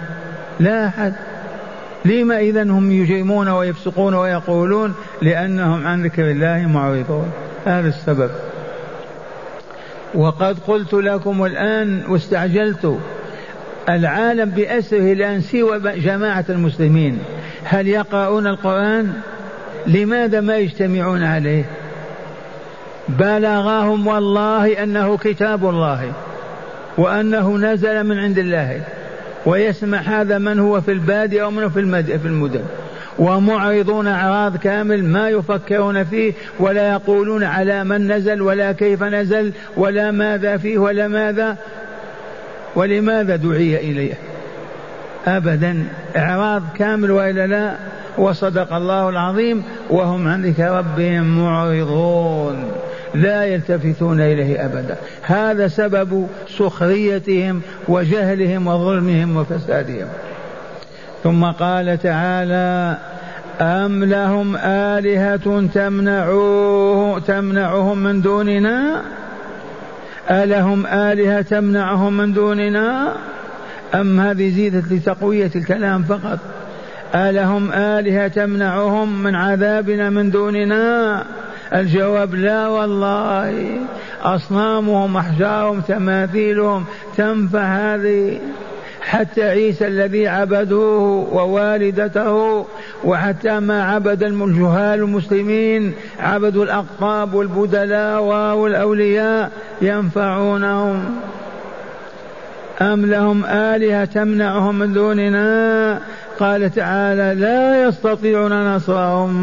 لا 0.60 0.88
أحد. 0.88 1.13
لما 2.06 2.38
إذا 2.39 2.63
هم 2.63 2.91
يجرمون 2.91 3.47
ويفسقون 3.47 4.13
ويقولون؟ 4.13 4.95
لأنهم 5.21 5.88
عن 5.88 6.03
ذكر 6.03 6.32
الله 6.32 6.67
معرضون. 6.67 7.32
هذا 7.65 7.88
السبب. 7.88 8.29
وقد 10.15 10.60
قلت 10.67 10.93
لكم 10.93 11.45
الآن 11.45 12.03
واستعجلت. 12.10 12.99
العالم 13.89 14.50
بأسره 14.50 15.13
الآن 15.13 15.41
سوى 15.41 15.80
جماعة 15.80 16.46
المسلمين. 16.50 17.19
هل 17.63 17.88
يقرؤون 17.88 18.48
القرآن؟ 18.48 19.13
لماذا 19.88 20.41
ما 20.41 20.58
يجتمعون 20.58 21.24
عليه؟ 21.24 21.65
بلغهم 23.10 24.08
والله 24.08 24.84
أنه 24.84 25.17
كتاب 25.17 25.69
الله 25.69 26.12
وأنه 26.98 27.58
نزل 27.58 28.04
من 28.04 28.19
عند 28.19 28.39
الله 28.39 28.82
ويسمع 29.46 29.98
هذا 29.98 30.38
من 30.38 30.60
هو 30.60 30.82
في 30.82 30.91
البادية 30.91 31.43
أو 31.43 31.52
من 31.52 31.69
في, 31.69 32.04
في 32.19 32.26
المدن. 32.26 32.63
ومعرضون 33.19 34.08
أعراض 34.08 34.58
كامل 34.58 35.04
ما 35.04 35.30
يفكرون 35.30 36.04
فيه 36.04 36.34
ولا 36.60 36.91
يقولون 36.91 37.43
على 37.43 37.84
من 37.84 38.12
نزل 38.12 38.41
ولا 38.41 38.72
كيف 38.72 39.04
نزل 39.04 39.54
ولا 39.78 40.12
ماذا 40.12 40.58
فيه 40.58 40.78
ولا 40.78 41.08
ماذا. 41.08 41.58
ولماذا 42.75 43.36
دعي 43.36 43.77
إليه؟ 43.91 44.13
أبدا 45.27 45.86
إعراض 46.17 46.63
كامل 46.77 47.12
وإلا 47.12 47.47
لا 47.47 47.75
وصدق 48.17 48.73
الله 48.73 49.09
العظيم 49.09 49.63
وهم 49.89 50.27
عن 50.27 50.45
ذكر 50.45 50.71
ربهم 50.71 51.43
معرضون 51.43 52.71
لا 53.15 53.45
يلتفتون 53.45 54.21
إليه 54.21 54.65
أبدا. 54.65 54.95
هذا 55.21 55.67
سبب 55.67 56.27
سخريتهم 56.57 57.62
وجهلهم 57.88 58.67
وظلمهم 58.67 59.38
وفسادهم. 59.38 60.07
ثم 61.23 61.45
قال 61.45 61.97
تعالى 61.97 62.97
أم 63.62 64.03
لهم 64.03 64.55
آلهة 64.65 65.67
تمنعوه 65.73 67.19
تمنعهم 67.19 67.97
من 67.97 68.21
دوننا؟ 68.21 69.01
ألهم 70.31 70.86
آلهة 70.86 71.41
تمنعهم 71.41 72.17
من 72.17 72.33
دوننا؟ 72.33 73.15
أم 73.95 74.19
هذه 74.19 74.49
زيدت 74.49 74.91
لتقوية 74.91 75.51
الكلام 75.55 76.03
فقط؟ 76.03 76.39
ألهم 77.15 77.71
آلهة 77.71 78.27
تمنعهم 78.27 79.23
من 79.23 79.36
عذابنا 79.36 80.09
من 80.09 80.31
دوننا؟ 80.31 81.23
الجواب 81.73 82.36
لا 82.36 82.67
والله. 82.67 83.79
أصنامهم 84.21 85.17
أحجارهم 85.17 85.81
تماثيلهم 85.81 86.86
تنفع 87.17 87.63
هذه. 87.63 88.39
حتى 89.09 89.43
عيسى 89.43 89.87
الذي 89.87 90.27
عبدوه 90.27 91.33
ووالدته 91.33 92.65
وحتى 93.03 93.59
ما 93.59 93.83
عبد 93.83 94.23
الجهال 94.23 94.99
المسلمين 94.99 95.93
عبدوا 96.19 96.63
الأقطاب 96.63 97.33
والبدلاء 97.33 98.21
والأولياء 98.55 99.51
ينفعونهم. 99.81 101.17
أم 102.81 103.05
لهم 103.05 103.45
آلهة 103.45 104.05
تمنعهم 104.05 104.79
من 104.79 104.93
دوننا؟ 104.93 105.99
قال 106.39 106.75
تعالى 106.75 107.41
لا 107.41 107.87
يستطيعون 107.87 108.75
نصرهم. 108.75 109.33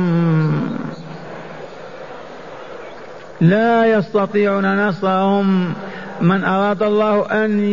لا 3.40 3.86
يستطيعون 3.86 4.88
نصرهم. 4.88 5.74
من 6.20 6.44
أراد 6.44 6.82
الله 6.82 7.44
أن 7.44 7.64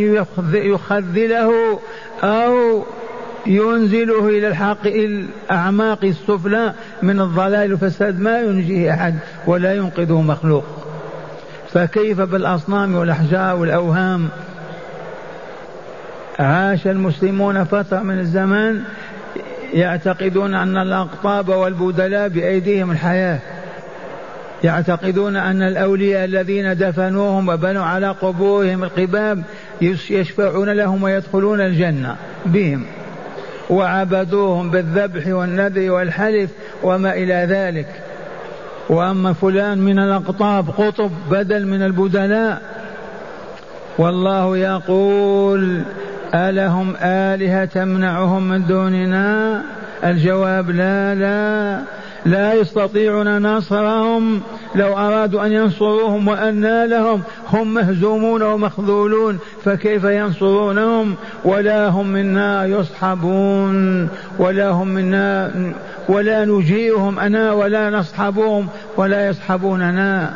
يخذله 0.54 1.80
أو 2.24 2.84
ينزله 3.46 4.30
إلى 4.30 4.48
الحق 4.48 4.88
الأعماق 4.88 6.00
السفلى 6.04 6.74
من 7.02 7.22
الضلال 7.22 7.72
والفساد 7.72 8.20
ما 8.20 8.42
ينجيه 8.42 8.94
أحد 8.94 9.16
ولا 9.48 9.74
ينقذه 9.74 10.22
مخلوق. 10.22 10.64
فكيف 11.74 12.22
بالأصنام 12.22 12.96
والأحجار 12.96 13.56
والأوهام؟ 13.56 14.30
عاش 16.40 16.88
المسلمون 16.88 17.64
فترة 17.64 18.00
من 18.00 18.20
الزمان 18.20 18.84
يعتقدون 19.74 20.56
أن 20.56 20.78
الأقطاب 20.78 21.50
والبدلاء 21.50 22.28
بأيديهم 22.28 22.92
الحياة. 22.92 23.40
يعتقدون 24.63 25.36
أن 25.36 25.62
الأولياء 25.62 26.26
الذين 26.26 26.78
دفنوهم 26.78 27.50
وبنوا 27.50 27.84
على 27.84 28.10
قبورهم 28.10 28.84
القباب 28.84 29.43
يشفعون 30.10 30.70
لهم 30.70 31.04
ويدخلون 31.04 31.62
الجنة 31.62 32.15
بهم 32.46 32.86
وعبدوهم 33.70 34.72
بالذبح 34.72 35.28
والنذر 35.28 35.91
والحلف 35.91 36.50
وما 36.84 37.13
إلى 37.13 37.48
ذلك. 37.50 37.88
وأما 38.89 39.34
فلان 39.34 39.78
من 39.78 40.00
الأقطاب 40.00 40.70
قطب 40.70 41.12
بدل 41.32 41.67
من 41.67 41.82
البدلاء 41.82 42.62
والله 43.98 44.58
يقول 44.58 45.82
ألهم 46.34 46.96
آلهة 47.02 47.65
تمنعهم 47.65 48.50
من 48.50 48.67
دوننا؟ 48.67 49.62
الجواب 50.04 50.70
لا 50.70 51.15
لا. 51.15 51.82
لا 52.26 52.54
يستطيعون 52.54 53.42
نصرهم 53.58 54.42
لو 54.76 54.98
أرادوا 54.98 55.46
أن 55.46 55.52
ينصروهم 55.52 56.28
وأنا 56.28 56.88
لهم 56.88 57.22
هم 57.48 57.74
مهزومون 57.74 58.42
ومخذولون 58.42 59.40
فكيف 59.64 60.04
ينصرونهم؟ 60.04 61.16
ولا 61.46 61.88
هم 61.88 62.08
منا 62.08 62.66
يصحبون 62.66 64.10
ولا 64.40 64.70
هم 64.70 64.88
منا 64.88 65.52
ولا 66.10 66.46
نجيئهم 66.46 67.20
أنا 67.20 67.54
ولا 67.54 67.90
نصحبهم 67.90 68.68
ولا 68.98 69.28
يصحبوننا. 69.28 70.34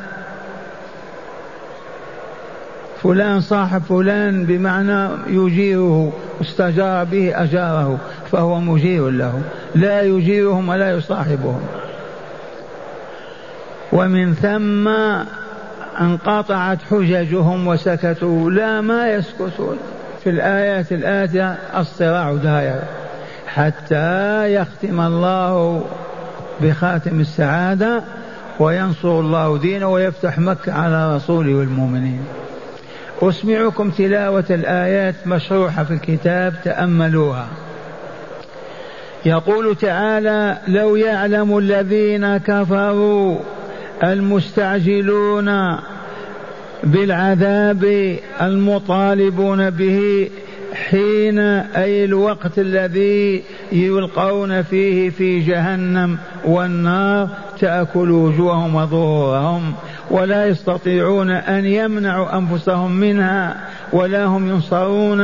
فلان 3.03 3.41
صاحب 3.41 3.81
فلان 3.81 4.45
بمعنى 4.45 5.09
يجيره 5.27 6.13
استجار 6.41 7.03
به 7.03 7.43
أجاره 7.43 7.97
فهو 8.31 8.59
مجير 8.59 9.09
له. 9.09 9.41
لا 9.75 10.01
يجيرهم 10.01 10.69
ولا 10.69 10.91
يصاحبهم. 10.91 11.61
ومن 13.91 14.33
ثم 14.33 14.87
انقطعت 16.01 16.77
حججهم 16.91 17.67
وسكتوا. 17.67 18.51
لا 18.51 18.81
ما 18.81 19.09
يسكتون. 19.09 19.77
في 20.23 20.29
الآيات 20.29 20.91
الآتية 20.91 21.57
الصراع 21.77 22.33
داير 22.33 22.79
حتى 23.47 24.53
يختم 24.53 25.01
الله 25.01 25.83
بخاتم 26.61 27.19
السعادة 27.19 28.03
وينصر 28.59 29.19
الله 29.19 29.57
دينه 29.57 29.87
ويفتح 29.87 30.39
مكة 30.39 30.73
على 30.73 31.15
رسوله 31.15 31.55
والمؤمنين. 31.55 32.21
أسمعكم 33.21 33.89
تلاوة 33.89 34.45
الآيات 34.49 35.15
مشروحة 35.25 35.83
في 35.83 35.93
الكتاب 35.93 36.53
تأملوها. 36.63 37.47
يقول 39.25 39.75
تعالى 39.75 40.57
لو 40.67 40.95
يعلم 40.95 41.57
الذين 41.57 42.37
كفروا 42.37 43.37
المستعجلون 44.03 45.77
بالعذاب 46.83 48.15
المطالبون 48.41 49.69
به 49.69 50.29
حين 50.73 51.39
أي 51.39 52.05
الوقت 52.05 52.59
الذي 52.59 53.43
يلقون 53.71 54.61
فيه 54.61 55.09
في 55.09 55.39
جهنم 55.39 56.17
والنار 56.45 57.29
تأكل 57.59 58.11
وجوههم 58.11 58.75
وظهورهم 58.75 59.73
ولا 60.11 60.47
يستطيعون 60.47 61.29
أن 61.31 61.65
يمنعوا 61.65 62.37
أنفسهم 62.37 62.91
منها 62.91 63.55
ولا 63.93 64.25
هم 64.25 64.49
ينصرون. 64.49 65.21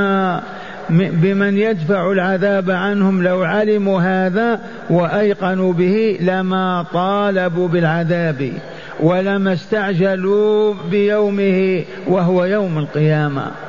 بمن 0.89 1.57
يدفع 1.57 2.11
العذاب 2.11 2.71
عنهم 2.71 3.23
لو 3.23 3.43
علموا 3.43 4.01
هذا 4.01 4.59
وأيقنوا 4.89 5.73
به 5.73 6.17
لما 6.21 6.85
طالبوا 6.93 7.67
بالعذاب 7.67 8.51
ولما 8.99 9.53
استعجلوا 9.53 10.73
بيومه 10.91 11.83
وهو 12.07 12.45
يوم 12.45 12.77
القيامة. 12.77 13.66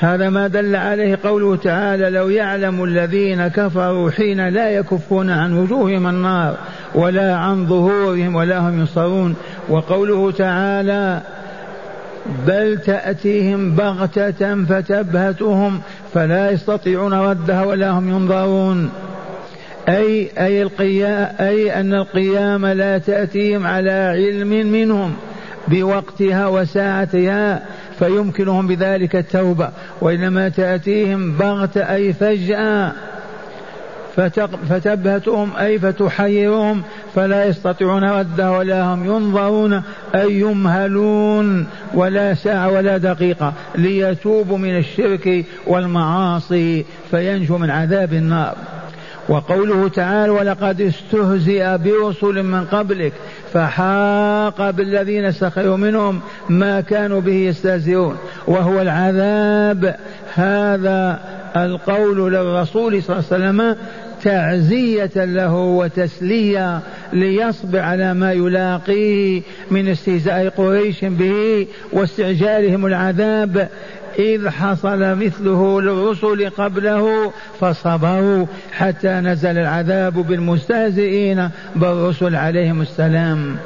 هذا 0.00 0.30
ما 0.30 0.46
دل 0.46 0.76
عليه 0.76 1.18
قوله 1.24 1.56
تعالى 1.56 2.10
لو 2.10 2.28
يعلم 2.28 2.84
الذين 2.84 3.48
كفروا 3.48 4.10
حين 4.10 4.48
لا 4.48 4.70
يكفون 4.70 5.30
عن 5.30 5.58
وجوههم 5.58 6.06
النار 6.06 6.56
ولا 6.94 7.36
عن 7.36 7.66
ظهورهم 7.66 8.34
ولا 8.34 8.58
هم 8.58 8.80
ينصرون. 8.80 9.36
وقوله 9.68 10.30
تعالى 10.30 11.20
بل 12.46 12.78
تأتيهم 12.78 13.74
بغتة 13.74 14.64
فتبهتهم 14.64 15.80
فلا 16.14 16.50
يستطيعون 16.50 17.14
ردها 17.14 17.64
ولا 17.64 17.90
هم 17.90 18.08
ينظرون. 18.08 18.90
أي 19.88 20.28
أي 20.38 20.62
القيام 20.62 21.28
أي 21.40 21.80
أن 21.80 21.94
القيامة 21.94 22.72
لا 22.72 22.98
تأتيهم 22.98 23.66
على 23.66 23.90
علم 23.90 24.72
منهم 24.72 25.14
بوقتها 25.68 26.46
وساعتها. 26.46 27.62
فيمكنهم 27.98 28.66
بذلك 28.66 29.16
التوبة. 29.16 29.70
وإنما 30.00 30.48
تأتيهم 30.48 31.32
بغتة 31.32 31.94
أي 31.94 32.12
فجأة 32.12 32.92
فتبهتهم 34.68 35.56
أي 35.56 35.78
فتحيرهم. 35.78 36.82
فلا 37.14 37.44
يستطيعون 37.44 38.04
ردها 38.04 38.58
ولا 38.58 38.82
هم 38.82 39.04
ينظرون 39.04 39.82
أي 40.14 40.40
يمهلون 40.40 41.66
ولا 41.94 42.34
ساعة 42.34 42.68
ولا 42.68 42.96
دقيقة 42.96 43.52
ليتوبوا 43.74 44.58
من 44.58 44.76
الشرك 44.76 45.44
والمعاصي 45.66 46.84
فينجوا 47.10 47.58
من 47.58 47.70
عذاب 47.70 48.12
النار. 48.12 48.56
وقوله 49.28 49.88
تعالى 49.88 50.30
ولقد 50.30 50.80
استهزئ 50.80 51.78
برسل 51.78 52.42
من 52.42 52.64
قبلك 52.64 53.12
فحاق 53.52 54.70
بالذين 54.70 55.32
سخروا 55.32 55.76
منهم 55.76 56.20
ما 56.48 56.80
كانوا 56.80 57.20
به 57.20 57.32
يستهزئون 57.34 58.16
وهو 58.46 58.80
العذاب 58.80 59.96
هذا 60.34 61.20
القول 61.56 62.32
للرسول 62.32 63.02
صلى 63.02 63.16
الله 63.16 63.24
عليه 63.32 63.44
وسلم 63.44 63.76
تعزية 64.22 65.10
له 65.16 65.54
وتسلية 65.54 66.80
ليصبر 67.12 67.78
على 67.78 68.14
ما 68.14 68.32
يلاقيه 68.32 69.42
من 69.70 69.88
استهزاء 69.88 70.48
قريش 70.48 71.04
به 71.04 71.66
واستعجالهم 71.92 72.86
العذاب 72.86 73.68
إذ 74.18 74.48
حصل 74.48 75.14
مثله 75.18 75.80
للرسل 75.80 76.50
قبله 76.50 77.32
فصبروا 77.60 78.46
حتى 78.72 79.08
نزل 79.08 79.58
العذاب 79.58 80.14
بالمستهزئين 80.14 81.48
بالرسل 81.76 82.34
عليهم 82.34 82.80
السلام. 82.80 83.56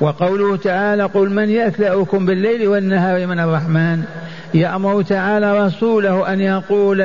وقوله 0.00 0.56
تعالى 0.56 1.04
قل 1.04 1.30
من 1.30 1.50
يكلأكم 1.50 2.26
بالليل 2.26 2.68
والنهار 2.68 3.26
من 3.26 3.40
الرحمن 3.40 4.02
يأمر 4.54 5.02
تعالى 5.02 5.66
رسوله 5.66 6.32
أن 6.32 6.40
يقول 6.40 6.98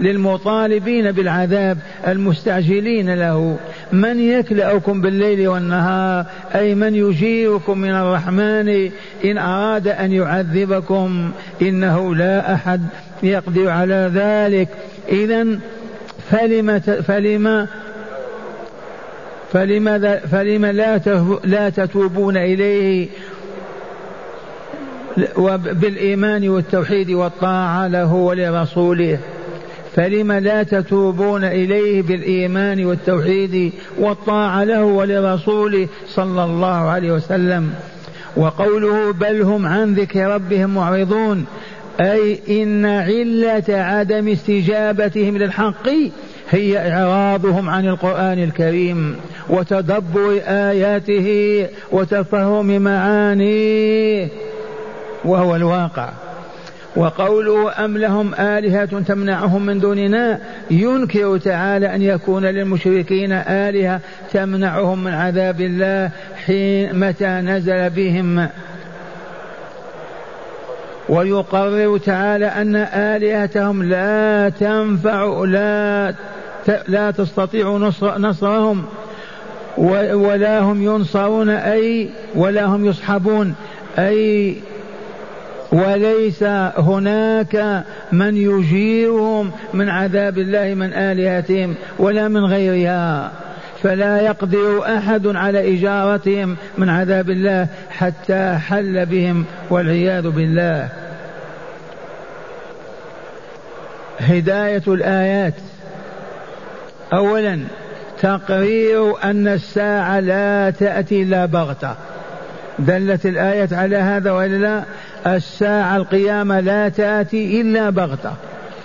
للمطالبين 0.00 1.12
بالعذاب 1.12 1.78
المستعجلين 2.06 3.14
له 3.14 3.56
من 3.92 4.18
يكلأكم 4.18 5.00
بالليل 5.00 5.48
والنهار؟ 5.48 6.26
أي 6.54 6.74
من 6.74 6.94
يجيركم 6.94 7.78
من 7.78 7.90
الرحمن؟ 7.90 8.90
إن 9.24 9.38
أراد 9.38 9.88
أن 9.88 10.12
يعذبكم 10.12 11.30
إنه 11.62 12.14
لا 12.14 12.54
أحد 12.54 12.82
يقدر 13.22 13.68
على 13.68 14.10
ذلك. 14.14 14.68
إذا 15.08 15.46
فلم 16.30 16.78
فلم 16.78 17.66
فلم 19.52 20.18
فلم 20.30 20.66
لا 20.66 21.00
لا 21.44 21.68
تتوبون 21.68 22.36
إليه 22.36 23.08
بالإيمان 25.56 26.48
والتوحيد 26.48 27.10
والطاعة 27.10 27.88
له 27.88 28.14
ولرسوله. 28.14 29.18
فلم 29.96 30.32
لا 30.32 30.62
تتوبون 30.62 31.44
إليه 31.44 32.02
بالإيمان 32.02 32.84
والتوحيد 32.84 33.72
والطاعة 33.98 34.64
له 34.64 34.84
ولرسوله 34.84 35.88
صلى 36.08 36.44
الله 36.44 36.90
عليه 36.90 37.12
وسلم. 37.12 37.70
وقوله 38.36 39.12
بل 39.12 39.42
هم 39.42 39.66
عن 39.66 39.94
ذكر 39.94 40.26
ربهم 40.26 40.74
معرضون 40.74 41.44
أي 42.00 42.40
إن 42.62 42.86
علة 42.86 43.64
عدم 43.68 44.28
استجابتهم 44.28 45.38
للحق 45.38 45.88
هي 46.50 46.92
إعراضهم 46.92 47.68
عن 47.68 47.88
القرآن 47.88 48.42
الكريم 48.42 49.16
وتدبر 49.50 50.40
آياته 50.46 51.66
وتفهم 51.92 52.82
معانيه. 52.82 54.28
وهو 55.24 55.56
الواقع. 55.56 56.08
وقوله 56.96 57.84
أم 57.84 57.98
لهم 57.98 58.34
آلهة 58.34 59.00
تمنعهم 59.00 59.66
من 59.66 59.80
دوننا 59.80 60.38
ينكر 60.70 61.38
تعالى 61.38 61.94
أن 61.94 62.02
يكون 62.02 62.44
للمشركين 62.44 63.32
آلهة 63.32 64.00
تمنعهم 64.32 65.04
من 65.04 65.12
عذاب 65.12 65.60
الله 65.60 66.10
حين 66.46 66.98
متى 67.00 67.26
نزل 67.26 67.90
بهم. 67.90 68.48
ويقرر 71.08 71.98
تعالى 71.98 72.46
أن 72.46 72.76
آلهتهم 72.94 73.82
لا 73.82 74.48
تنفع 74.48 75.44
لا 75.44 76.14
لا 76.88 77.10
تستطيع 77.10 77.68
نصر 77.68 78.18
نصرهم. 78.18 78.84
ولا 79.78 80.60
هم 80.60 80.82
ينصرون 80.82 81.48
أي 81.48 82.08
ولا 82.34 82.64
هم 82.64 82.84
يصحبون 82.84 83.54
أي 83.98 84.56
وليس 85.72 86.42
هناك 86.76 87.84
من 88.12 88.36
يجيرهم 88.36 89.50
من 89.74 89.88
عذاب 89.88 90.38
الله 90.38 90.74
من 90.74 90.92
آلهتهم 90.92 91.74
ولا 91.98 92.28
من 92.28 92.44
غيرها. 92.44 93.32
فلا 93.82 94.20
يقدر 94.20 94.96
أحد 94.96 95.26
على 95.26 95.78
إجارتهم 95.78 96.56
من 96.78 96.88
عذاب 96.88 97.30
الله 97.30 97.68
حتى 97.90 98.58
حل 98.68 99.06
بهم 99.06 99.44
والعياذ 99.70 100.30
بالله. 100.30 100.88
هداية 104.18 104.82
الآيات. 104.88 105.54
أولا 107.12 107.60
تقرير 108.20 109.14
أن 109.24 109.48
الساعة 109.48 110.20
لا 110.20 110.70
تأتي 110.70 111.22
إلا 111.22 111.46
بغتة. 111.46 111.94
دلت 112.78 113.26
الآية 113.26 113.68
على 113.72 113.96
هذا 113.96 114.30
وإلا 114.30 114.56
لا؟ 114.56 114.82
الساعة 115.26 115.96
القيامة 115.96 116.60
لا 116.60 116.88
تأتي 116.88 117.60
إلا 117.60 117.90
بغتة 117.90 118.32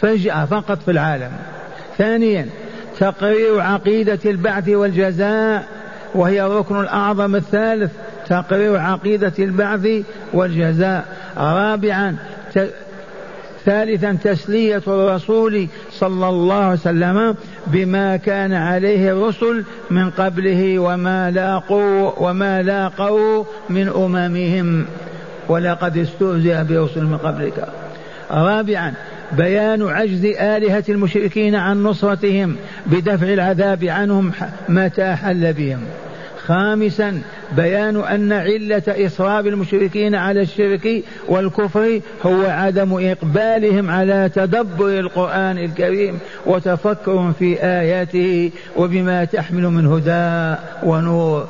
فجأة 0.02 0.46
فقط 0.46 0.82
في 0.82 0.92
العالم. 0.92 1.32
ثانيا 1.98 2.46
تقرير 3.00 3.60
عقيدة 3.60 4.20
البعث 4.26 4.70
والجزاء 4.70 5.64
وهي 6.16 6.46
الركن 6.46 6.80
الأعظم 6.80 7.36
الثالث 7.36 7.92
تقرير 8.28 8.78
عقيدة 8.78 9.34
البعث 9.40 9.88
والجزاء. 10.34 11.06
رابعا 11.38 12.16
ثالثا 13.66 14.18
تسلية 14.24 14.82
الرسول 14.88 15.68
صلى 15.92 16.30
الله 16.30 16.56
عليه 16.56 16.74
وسلم 16.74 17.36
بما 17.68 18.18
كان 18.18 18.54
عليه 18.54 19.12
الرسل 19.12 19.64
من 19.92 20.10
قبله 20.10 20.80
وما 20.80 21.32
لاقوا 21.32 22.12
وما 22.18 22.62
لاقوا 22.62 23.44
من 23.70 23.88
أممهم. 23.90 24.86
ولقد 25.50 25.98
استهزئ 25.98 26.64
برسل 26.64 27.04
من 27.04 27.18
قبلك. 27.18 27.68
رابعا 28.32 28.94
بيان 29.32 29.88
عجز 29.88 30.26
آلهة 30.26 30.84
المشركين 30.90 31.56
عن 31.56 31.84
نصرتهم 31.84 32.56
بدفع 32.86 33.28
العذاب 33.28 33.84
عنهم 33.84 34.32
متى 34.70 35.16
حل 35.16 35.54
بهم. 35.54 35.80
خامسا 36.48 37.22
بيان 37.56 37.98
أن 37.98 38.32
علة 38.32 38.84
إصرار 38.88 39.46
المشركين 39.46 40.16
على 40.16 40.42
الشرك 40.42 41.04
والكفر 41.28 42.00
هو 42.26 42.46
عدم 42.46 42.94
إقبالهم 42.94 43.90
على 43.90 44.30
تدبر 44.36 45.00
القرآن 45.00 45.58
الكريم 45.58 46.20
وتفكر 46.46 47.32
في 47.40 47.64
آياته 47.64 48.52
وبما 48.78 49.26
تحمل 49.26 49.64
من 49.64 49.86
هدى 49.86 50.56
ونور. 50.84 51.50